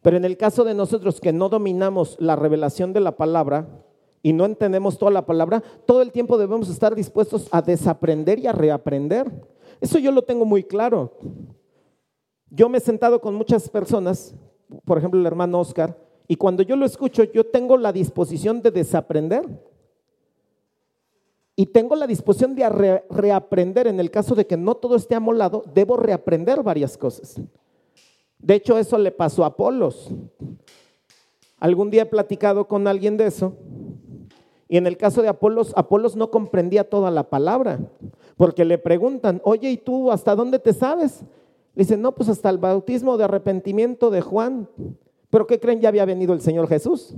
[0.00, 3.68] Pero en el caso de nosotros que no dominamos la revelación de la palabra
[4.22, 8.46] y no entendemos toda la palabra, todo el tiempo debemos estar dispuestos a desaprender y
[8.46, 9.30] a reaprender.
[9.80, 11.12] Eso yo lo tengo muy claro.
[12.50, 14.34] Yo me he sentado con muchas personas,
[14.84, 15.96] por ejemplo el hermano Oscar,
[16.28, 19.44] y cuando yo lo escucho, yo tengo la disposición de desaprender
[21.54, 23.86] y tengo la disposición de reaprender.
[23.86, 27.40] En el caso de que no todo esté amolado, debo reaprender varias cosas.
[28.38, 30.10] De hecho, eso le pasó a Apolos.
[31.58, 33.54] Algún día he platicado con alguien de eso.
[34.68, 37.78] Y en el caso de Apolos, Apolos no comprendía toda la palabra.
[38.36, 41.20] Porque le preguntan, oye, ¿y tú hasta dónde te sabes?
[41.74, 44.68] Le dicen, no, pues hasta el bautismo de arrepentimiento de Juan.
[45.30, 45.80] Pero ¿qué creen?
[45.80, 47.14] Ya había venido el Señor Jesús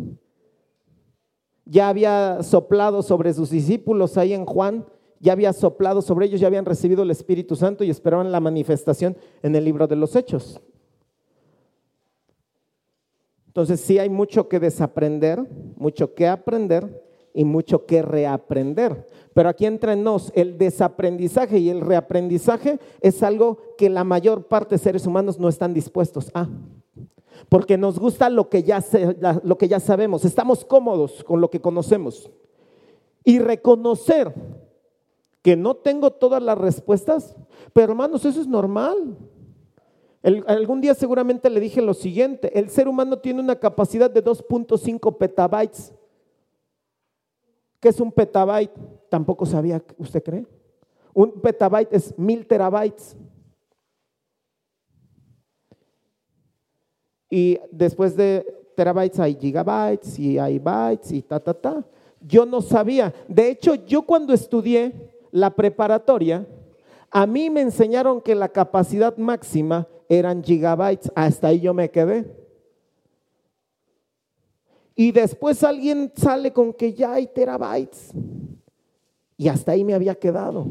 [1.64, 4.86] ya había soplado sobre sus discípulos ahí en Juan,
[5.20, 9.16] ya había soplado sobre ellos, ya habían recibido el Espíritu Santo y esperaban la manifestación
[9.42, 10.60] en el libro de los Hechos.
[13.46, 15.42] Entonces sí hay mucho que desaprender,
[15.76, 19.06] mucho que aprender y mucho que reaprender.
[19.32, 24.74] Pero aquí entre nos, el desaprendizaje y el reaprendizaje es algo que la mayor parte
[24.74, 26.48] de seres humanos no están dispuestos a
[27.48, 28.82] porque nos gusta lo que, ya
[29.42, 32.30] lo que ya sabemos, estamos cómodos con lo que conocemos.
[33.24, 34.34] Y reconocer
[35.42, 37.36] que no tengo todas las respuestas,
[37.72, 39.16] pero hermanos, eso es normal.
[40.46, 45.16] algún día seguramente le dije lo siguiente, el ser humano tiene una capacidad de 2.5
[45.18, 45.92] petabytes.
[47.78, 48.72] ¿Qué es un petabyte?
[49.10, 50.46] Tampoco sabía, ¿usted cree?
[51.12, 53.16] Un petabyte es mil terabytes.
[57.34, 61.84] Y después de terabytes hay gigabytes y hay bytes y ta, ta, ta.
[62.20, 63.12] Yo no sabía.
[63.26, 64.92] De hecho, yo cuando estudié
[65.32, 66.46] la preparatoria,
[67.10, 71.10] a mí me enseñaron que la capacidad máxima eran gigabytes.
[71.16, 72.32] Hasta ahí yo me quedé.
[74.94, 78.12] Y después alguien sale con que ya hay terabytes.
[79.36, 80.68] Y hasta ahí me había quedado.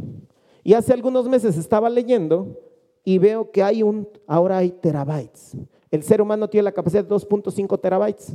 [0.64, 2.58] Y hace algunos meses estaba leyendo
[3.04, 5.58] y veo que hay un, ahora hay terabytes.
[5.94, 8.34] El ser humano tiene la capacidad de 2.5 terabytes.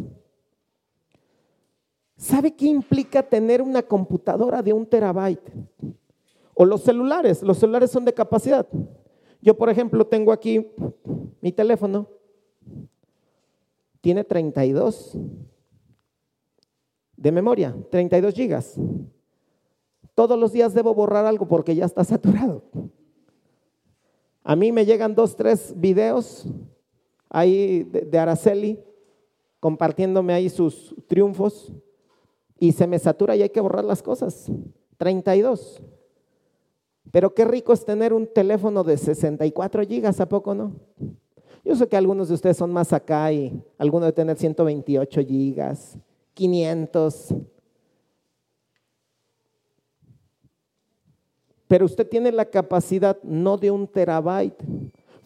[2.17, 5.51] ¿Sabe qué implica tener una computadora de un terabyte?
[6.55, 8.65] O los celulares, los celulares son de capacidad.
[9.43, 10.71] Yo, por ejemplo, tengo aquí
[11.41, 12.07] mi teléfono.
[14.01, 15.19] Tiene 32
[17.17, 18.77] de memoria, 32 gigas.
[20.15, 22.63] Todos los días debo borrar algo porque ya está saturado.
[24.45, 26.47] A mí me llegan dos, tres videos
[27.31, 28.79] ahí de, Araceli,
[29.61, 31.73] compartiéndome ahí sus triunfos,
[32.59, 34.51] y se me satura y hay que borrar las cosas.
[34.97, 35.81] 32.
[37.11, 40.73] Pero qué rico es tener un teléfono de 64 gigas, ¿a poco no?
[41.65, 45.99] Yo sé que algunos de ustedes son más acá y algunos de tener 128 gigas,
[46.35, 47.35] 500.
[51.67, 54.63] Pero usted tiene la capacidad no de un terabyte.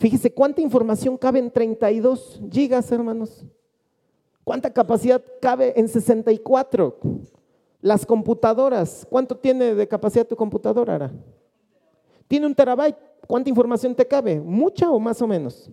[0.03, 3.45] Fíjese cuánta información cabe en 32 gigas, hermanos.
[4.43, 6.99] ¿Cuánta capacidad cabe en 64?
[7.81, 10.97] Las computadoras, ¿cuánto tiene de capacidad tu computadora?
[10.97, 11.13] Ara?
[12.27, 12.99] Tiene un terabyte.
[13.29, 14.41] ¿Cuánta información te cabe?
[14.41, 15.71] ¿Mucha o más o menos?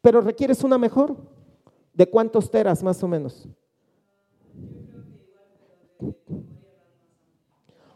[0.00, 1.16] Pero requieres una mejor.
[1.92, 3.48] ¿De cuántos teras más o menos?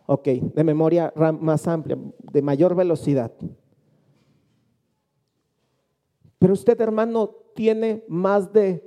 [0.06, 1.96] Ok, de memoria RAM más amplia,
[2.32, 3.30] de mayor velocidad.
[6.44, 8.84] Pero usted, hermano, tiene más de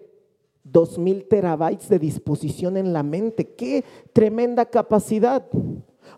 [0.64, 3.56] 2000 terabytes de disposición en la mente.
[3.56, 3.84] ¡Qué
[4.14, 5.44] tremenda capacidad!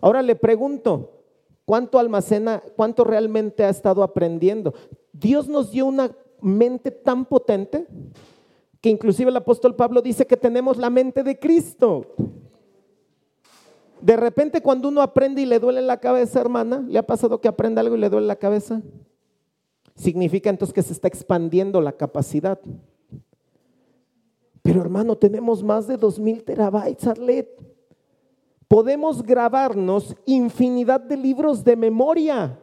[0.02, 1.22] Ahora le pregunto,
[1.64, 4.74] ¿cuánto almacena, cuánto realmente ha estado aprendiendo?
[5.14, 7.86] Dios nos dio una mente tan potente
[8.82, 12.04] que inclusive el apóstol Pablo dice que tenemos la mente de Cristo.
[14.02, 17.48] De repente cuando uno aprende y le duele la cabeza, hermana, ¿le ha pasado que
[17.48, 18.82] aprende algo y le duele la cabeza?
[19.94, 22.58] Significa entonces que se está expandiendo la capacidad.
[24.62, 27.48] Pero hermano, tenemos más de 2000 terabytes, Arlet.
[28.68, 32.58] Podemos grabarnos infinidad de libros de memoria.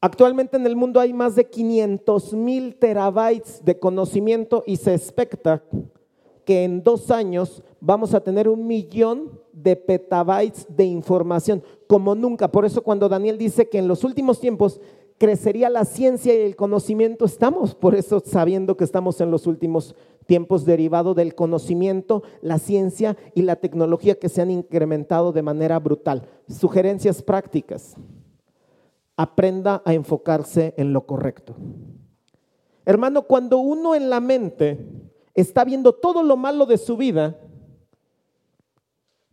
[0.00, 5.62] Actualmente en el mundo hay más de 500 mil terabytes de conocimiento y se expecta
[6.44, 12.52] que en dos años vamos a tener un millón de petabytes de información, como nunca.
[12.52, 14.80] Por eso cuando Daniel dice que en los últimos tiempos
[15.16, 19.94] crecería la ciencia y el conocimiento, estamos por eso sabiendo que estamos en los últimos
[20.26, 25.78] tiempos derivado del conocimiento, la ciencia y la tecnología que se han incrementado de manera
[25.78, 26.28] brutal.
[26.48, 27.96] Sugerencias prácticas
[29.16, 31.54] aprenda a enfocarse en lo correcto.
[32.84, 34.86] Hermano, cuando uno en la mente
[35.34, 37.38] está viendo todo lo malo de su vida,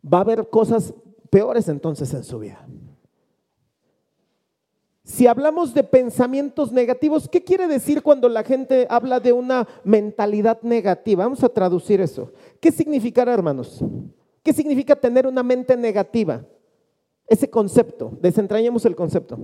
[0.04, 0.94] va a haber cosas
[1.30, 2.66] peores entonces en su vida.
[5.06, 10.62] Si hablamos de pensamientos negativos, ¿qué quiere decir cuando la gente habla de una mentalidad
[10.62, 11.26] negativa?
[11.26, 12.32] Vamos a traducir eso.
[12.62, 13.84] ¿Qué significará, hermanos?
[14.42, 16.46] ¿Qué significa tener una mente negativa?
[17.28, 19.40] Ese concepto, desentrañemos el concepto.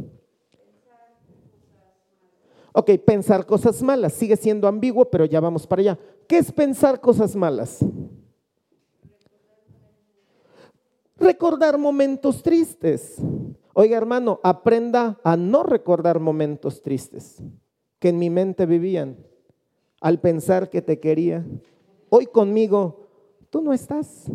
[2.72, 4.14] Ok, pensar cosas malas.
[4.14, 6.00] Sigue siendo ambiguo, pero ya vamos para allá.
[6.28, 7.84] ¿Qué es pensar cosas malas?
[11.20, 13.18] Recordar momentos tristes.
[13.74, 17.42] Oiga, hermano, aprenda a no recordar momentos tristes
[18.00, 19.18] que en mi mente vivían
[20.02, 21.46] al pensar que te quería.
[22.10, 23.08] Hoy conmigo,
[23.50, 24.32] tú no estás.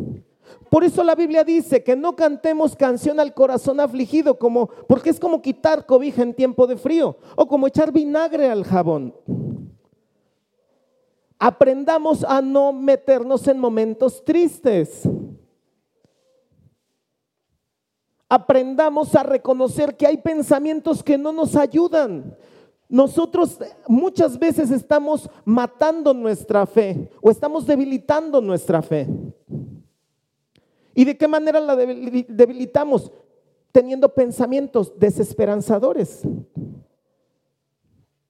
[0.69, 5.19] Por eso la Biblia dice que no cantemos canción al corazón afligido, como, porque es
[5.19, 9.13] como quitar cobija en tiempo de frío o como echar vinagre al jabón.
[11.39, 15.07] Aprendamos a no meternos en momentos tristes.
[18.35, 22.35] Aprendamos a reconocer que hay pensamientos que no nos ayudan.
[22.89, 23.57] Nosotros
[23.87, 29.07] muchas veces estamos matando nuestra fe o estamos debilitando nuestra fe.
[30.93, 33.09] ¿Y de qué manera la debilitamos?
[33.71, 36.23] Teniendo pensamientos desesperanzadores.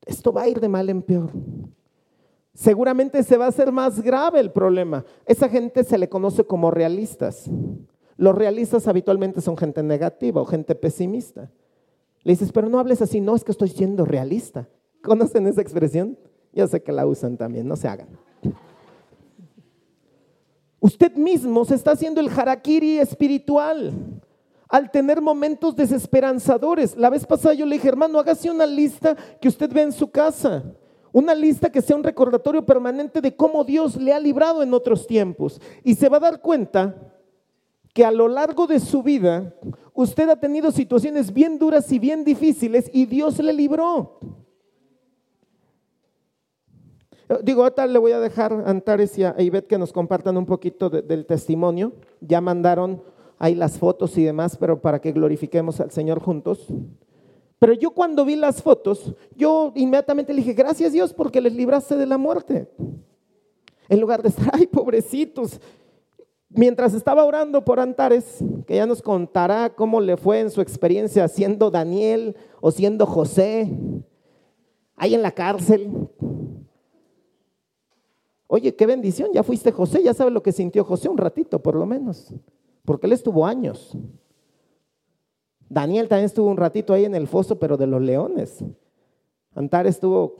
[0.05, 1.31] Esto va a ir de mal en peor.
[2.53, 5.03] Seguramente se va a hacer más grave el problema.
[5.25, 7.49] Esa gente se le conoce como realistas.
[8.17, 11.49] Los realistas habitualmente son gente negativa o gente pesimista.
[12.23, 14.67] Le dices, pero no hables así, no es que estoy siendo realista.
[15.03, 16.17] ¿Conocen esa expresión?
[16.53, 18.07] Yo sé que la usan también, no se hagan.
[20.79, 23.93] Usted mismo se está haciendo el harakiri espiritual
[24.69, 26.95] al tener momentos desesperanzadores.
[26.95, 30.09] La vez pasada yo le dije, hermano, hágase una lista que usted ve en su
[30.09, 30.63] casa.
[31.11, 35.07] Una lista que sea un recordatorio permanente de cómo Dios le ha librado en otros
[35.07, 35.61] tiempos.
[35.83, 36.95] Y se va a dar cuenta
[37.95, 39.55] que a lo largo de su vida
[39.93, 44.19] usted ha tenido situaciones bien duras y bien difíciles y Dios le libró.
[47.41, 50.45] Digo, ahorita le voy a dejar a Antares y a Ivette que nos compartan un
[50.45, 51.93] poquito del testimonio.
[52.19, 53.01] Ya mandaron
[53.39, 56.67] ahí las fotos y demás, pero para que glorifiquemos al Señor juntos.
[57.59, 61.95] Pero yo cuando vi las fotos, yo inmediatamente le dije, gracias Dios porque les libraste
[61.95, 62.69] de la muerte.
[63.87, 65.61] En lugar de estar, ay, pobrecitos.
[66.49, 71.27] Mientras estaba orando por Antares, que ya nos contará cómo le fue en su experiencia
[71.27, 73.71] siendo Daniel o siendo José,
[74.95, 75.91] ahí en la cárcel.
[78.47, 81.75] Oye, qué bendición, ya fuiste José, ya sabe lo que sintió José un ratito por
[81.75, 82.33] lo menos,
[82.85, 83.97] porque él estuvo años.
[85.67, 88.63] Daniel también estuvo un ratito ahí en el foso, pero de los leones.
[89.55, 90.35] Antares estuvo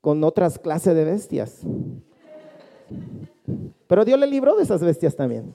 [0.00, 1.60] con otras clases de bestias.
[3.86, 5.54] Pero Dios le libró de esas bestias también.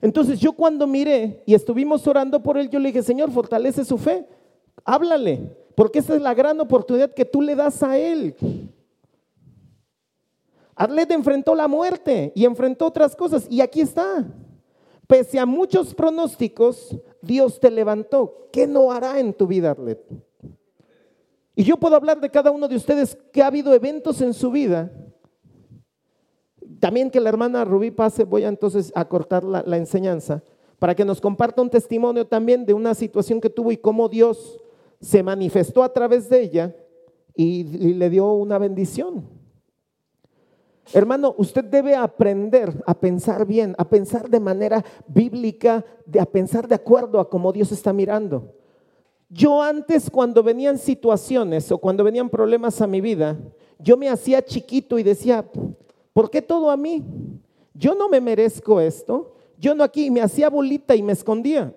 [0.00, 3.98] Entonces yo cuando miré y estuvimos orando por él, yo le dije, Señor, fortalece su
[3.98, 4.26] fe,
[4.84, 8.34] háblale, porque esa es la gran oportunidad que tú le das a él.
[10.74, 14.24] Arlet enfrentó la muerte y enfrentó otras cosas y aquí está.
[15.06, 18.48] Pese a muchos pronósticos, Dios te levantó.
[18.50, 20.00] ¿Qué no hará en tu vida, Arlet?
[21.54, 24.50] Y yo puedo hablar de cada uno de ustedes que ha habido eventos en su
[24.50, 24.90] vida
[26.80, 30.42] también que la hermana Rubí pase, voy entonces a cortar la, la enseñanza
[30.78, 34.58] para que nos comparta un testimonio también de una situación que tuvo y cómo Dios
[35.00, 36.76] se manifestó a través de ella
[37.36, 39.28] y, y le dio una bendición.
[40.92, 46.66] Hermano, usted debe aprender a pensar bien, a pensar de manera bíblica, de, a pensar
[46.66, 48.54] de acuerdo a cómo Dios está mirando.
[49.28, 53.38] Yo antes cuando venían situaciones o cuando venían problemas a mi vida,
[53.78, 55.44] yo me hacía chiquito y decía,
[56.12, 57.04] ¿Por qué todo a mí?
[57.74, 59.34] Yo no me merezco esto.
[59.58, 61.74] Yo no aquí me hacía bolita y me escondía.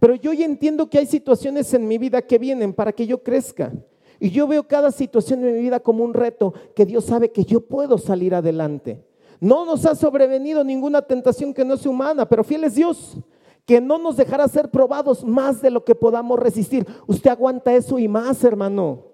[0.00, 3.22] Pero yo ya entiendo que hay situaciones en mi vida que vienen para que yo
[3.22, 3.72] crezca.
[4.20, 7.44] Y yo veo cada situación en mi vida como un reto que Dios sabe que
[7.44, 9.04] yo puedo salir adelante.
[9.40, 13.16] No nos ha sobrevenido ninguna tentación que no sea humana, pero fiel es Dios,
[13.64, 16.84] que no nos dejará ser probados más de lo que podamos resistir.
[17.06, 19.04] Usted aguanta eso y más, hermano.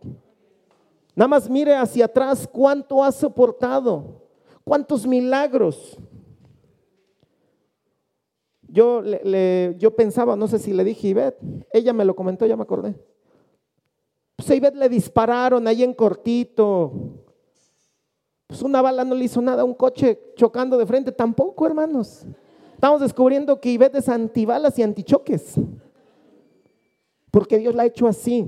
[1.14, 4.23] Nada más mire hacia atrás cuánto ha soportado.
[4.64, 5.98] ¿Cuántos milagros?
[8.66, 9.02] Yo,
[9.78, 11.38] yo pensaba, no sé si le dije a Ivette,
[11.72, 12.98] ella me lo comentó, ya me acordé.
[14.36, 16.92] Pues a Ivette le dispararon ahí en cortito.
[18.48, 22.26] Pues una bala no le hizo nada, un coche chocando de frente tampoco, hermanos.
[22.74, 25.54] Estamos descubriendo que Ivette es antibalas y antichoques.
[27.30, 28.44] Porque Dios la ha hecho así.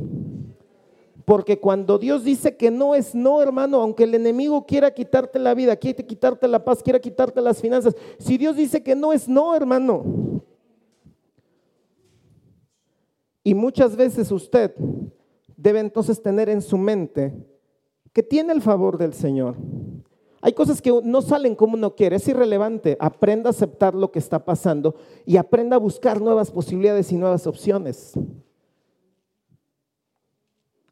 [1.27, 5.55] Porque cuando Dios dice que no es no, hermano, aunque el enemigo quiera quitarte la
[5.55, 9.29] vida, quiera quitarte la paz, quiera quitarte las finanzas, si Dios dice que no es
[9.29, 10.05] no, hermano.
[13.43, 14.73] Y muchas veces usted
[15.57, 17.35] debe entonces tener en su mente
[18.13, 19.57] que tiene el favor del Señor.
[20.41, 22.97] Hay cosas que no salen como uno quiere, es irrelevante.
[23.01, 27.49] Aprenda a aceptar lo que está pasando y aprenda a buscar nuevas posibilidades y nuevas
[27.49, 28.17] opciones.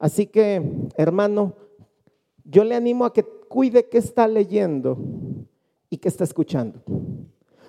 [0.04, 0.60] Así que,
[0.98, 1.54] hermano,
[2.44, 4.98] yo le animo a que cuide qué está leyendo
[5.88, 6.82] y qué está escuchando.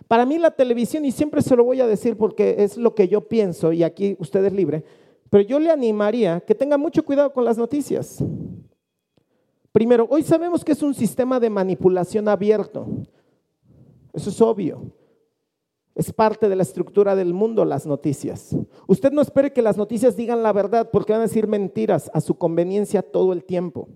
[0.10, 3.08] Para mí la televisión, y siempre se lo voy a decir porque es lo que
[3.08, 4.84] yo pienso, y aquí usted es libre,
[5.30, 8.22] pero yo le animaría que tenga mucho cuidado con las noticias.
[9.72, 12.86] Primero, hoy sabemos que es un sistema de manipulación abierto.
[14.12, 14.92] Eso es obvio.
[15.96, 18.56] Es parte de la estructura del mundo las noticias.
[18.86, 22.20] Usted no espere que las noticias digan la verdad porque van a decir mentiras a
[22.20, 23.88] su conveniencia todo el tiempo.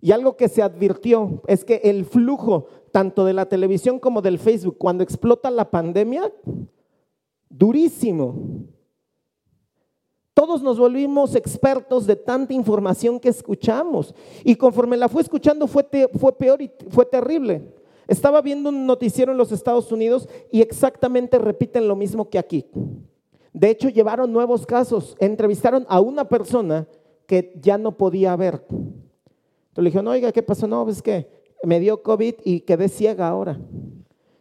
[0.00, 4.38] Y algo que se advirtió es que el flujo tanto de la televisión como del
[4.38, 6.32] Facebook cuando explota la pandemia,
[7.48, 8.66] durísimo.
[10.34, 14.14] Todos nos volvimos expertos de tanta información que escuchamos.
[14.44, 15.88] Y conforme la fue escuchando fue,
[16.18, 17.73] fue peor y fue terrible.
[18.06, 22.66] Estaba viendo un noticiero en los Estados Unidos y exactamente repiten lo mismo que aquí.
[23.52, 25.16] De hecho, llevaron nuevos casos.
[25.20, 26.86] Entrevistaron a una persona
[27.26, 28.64] que ya no podía ver.
[28.68, 30.66] Entonces le dijeron, oiga, ¿qué pasó?
[30.66, 31.28] No, es que
[31.62, 33.58] me dio COVID y quedé ciega ahora.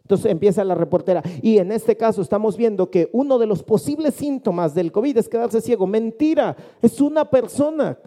[0.01, 1.23] Entonces empieza la reportera.
[1.41, 5.29] Y en este caso estamos viendo que uno de los posibles síntomas del COVID es
[5.29, 5.87] quedarse ciego.
[5.87, 7.97] Mentira, es una persona.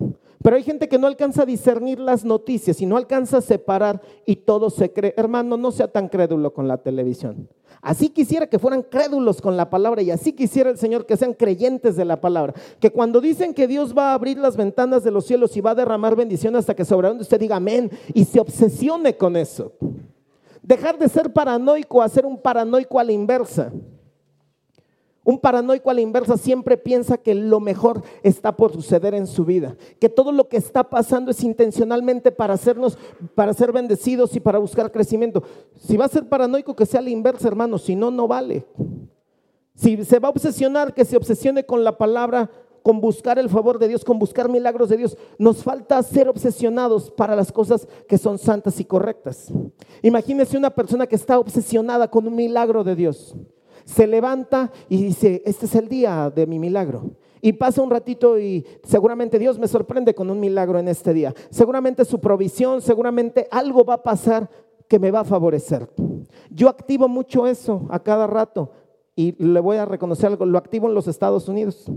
[0.46, 4.00] Pero hay gente que no alcanza a discernir las noticias y no alcanza a separar
[4.24, 5.12] y todo se cree.
[5.16, 7.48] Hermano, no sea tan crédulo con la televisión.
[7.82, 11.34] Así quisiera que fueran crédulos con la palabra y así quisiera el Señor que sean
[11.34, 12.54] creyentes de la palabra.
[12.78, 15.72] Que cuando dicen que Dios va a abrir las ventanas de los cielos y va
[15.72, 19.72] a derramar bendición hasta que sobre donde usted diga amén y se obsesione con eso.
[20.62, 23.72] Dejar de ser paranoico a ser un paranoico a la inversa.
[25.26, 29.44] Un paranoico a la inversa siempre piensa que lo mejor está por suceder en su
[29.44, 32.96] vida, que todo lo que está pasando es intencionalmente para hacernos,
[33.34, 35.42] para ser bendecidos y para buscar crecimiento.
[35.80, 38.66] Si va a ser paranoico, que sea la inversa, hermano, si no, no vale.
[39.74, 42.48] Si se va a obsesionar, que se obsesione con la palabra
[42.84, 45.16] con buscar el favor de Dios, con buscar milagros de Dios.
[45.38, 49.52] Nos falta ser obsesionados para las cosas que son santas y correctas.
[50.02, 53.34] Imagínese una persona que está obsesionada con un milagro de Dios.
[53.86, 57.12] Se levanta y dice, este es el día de mi milagro.
[57.40, 61.32] Y pasa un ratito y seguramente Dios me sorprende con un milagro en este día.
[61.50, 64.50] Seguramente su provisión, seguramente algo va a pasar
[64.88, 65.88] que me va a favorecer.
[66.50, 68.72] Yo activo mucho eso a cada rato
[69.14, 71.88] y le voy a reconocer algo, lo activo en los Estados Unidos.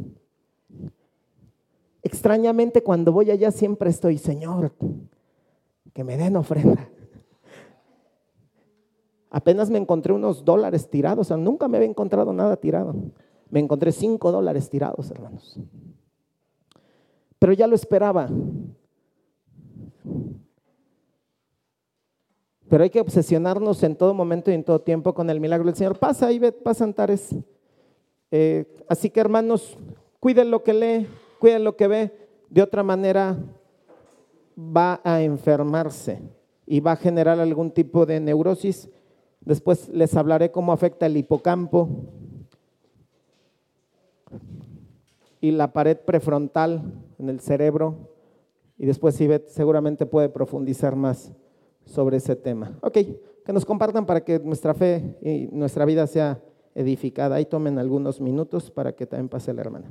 [2.03, 4.73] Extrañamente cuando voy allá siempre estoy, Señor,
[5.91, 6.87] que me den ofrenda.
[9.29, 12.95] Apenas me encontré unos dólares tirados, o sea, nunca me había encontrado nada tirado.
[13.49, 15.59] Me encontré cinco dólares tirados, hermanos.
[17.37, 18.29] Pero ya lo esperaba.
[22.69, 25.75] Pero hay que obsesionarnos en todo momento y en todo tiempo con el milagro del
[25.75, 25.97] Señor.
[25.97, 27.35] Pasa, ve, pasa Antares.
[28.31, 29.77] Eh, así que hermanos,
[30.19, 31.07] cuiden lo que lee,
[31.39, 32.29] cuiden lo que ve.
[32.49, 33.37] De otra manera
[34.57, 36.21] va a enfermarse
[36.65, 38.89] y va a generar algún tipo de neurosis.
[39.41, 41.89] Después les hablaré cómo afecta el hipocampo
[45.41, 48.09] y la pared prefrontal en el cerebro.
[48.77, 51.33] Y después Ivette seguramente puede profundizar más
[51.85, 52.77] sobre ese tema.
[52.81, 52.97] Ok,
[53.45, 56.41] que nos compartan para que nuestra fe y nuestra vida sea
[56.75, 57.35] edificada.
[57.35, 59.89] Ahí tomen algunos minutos para que también pase la hermana.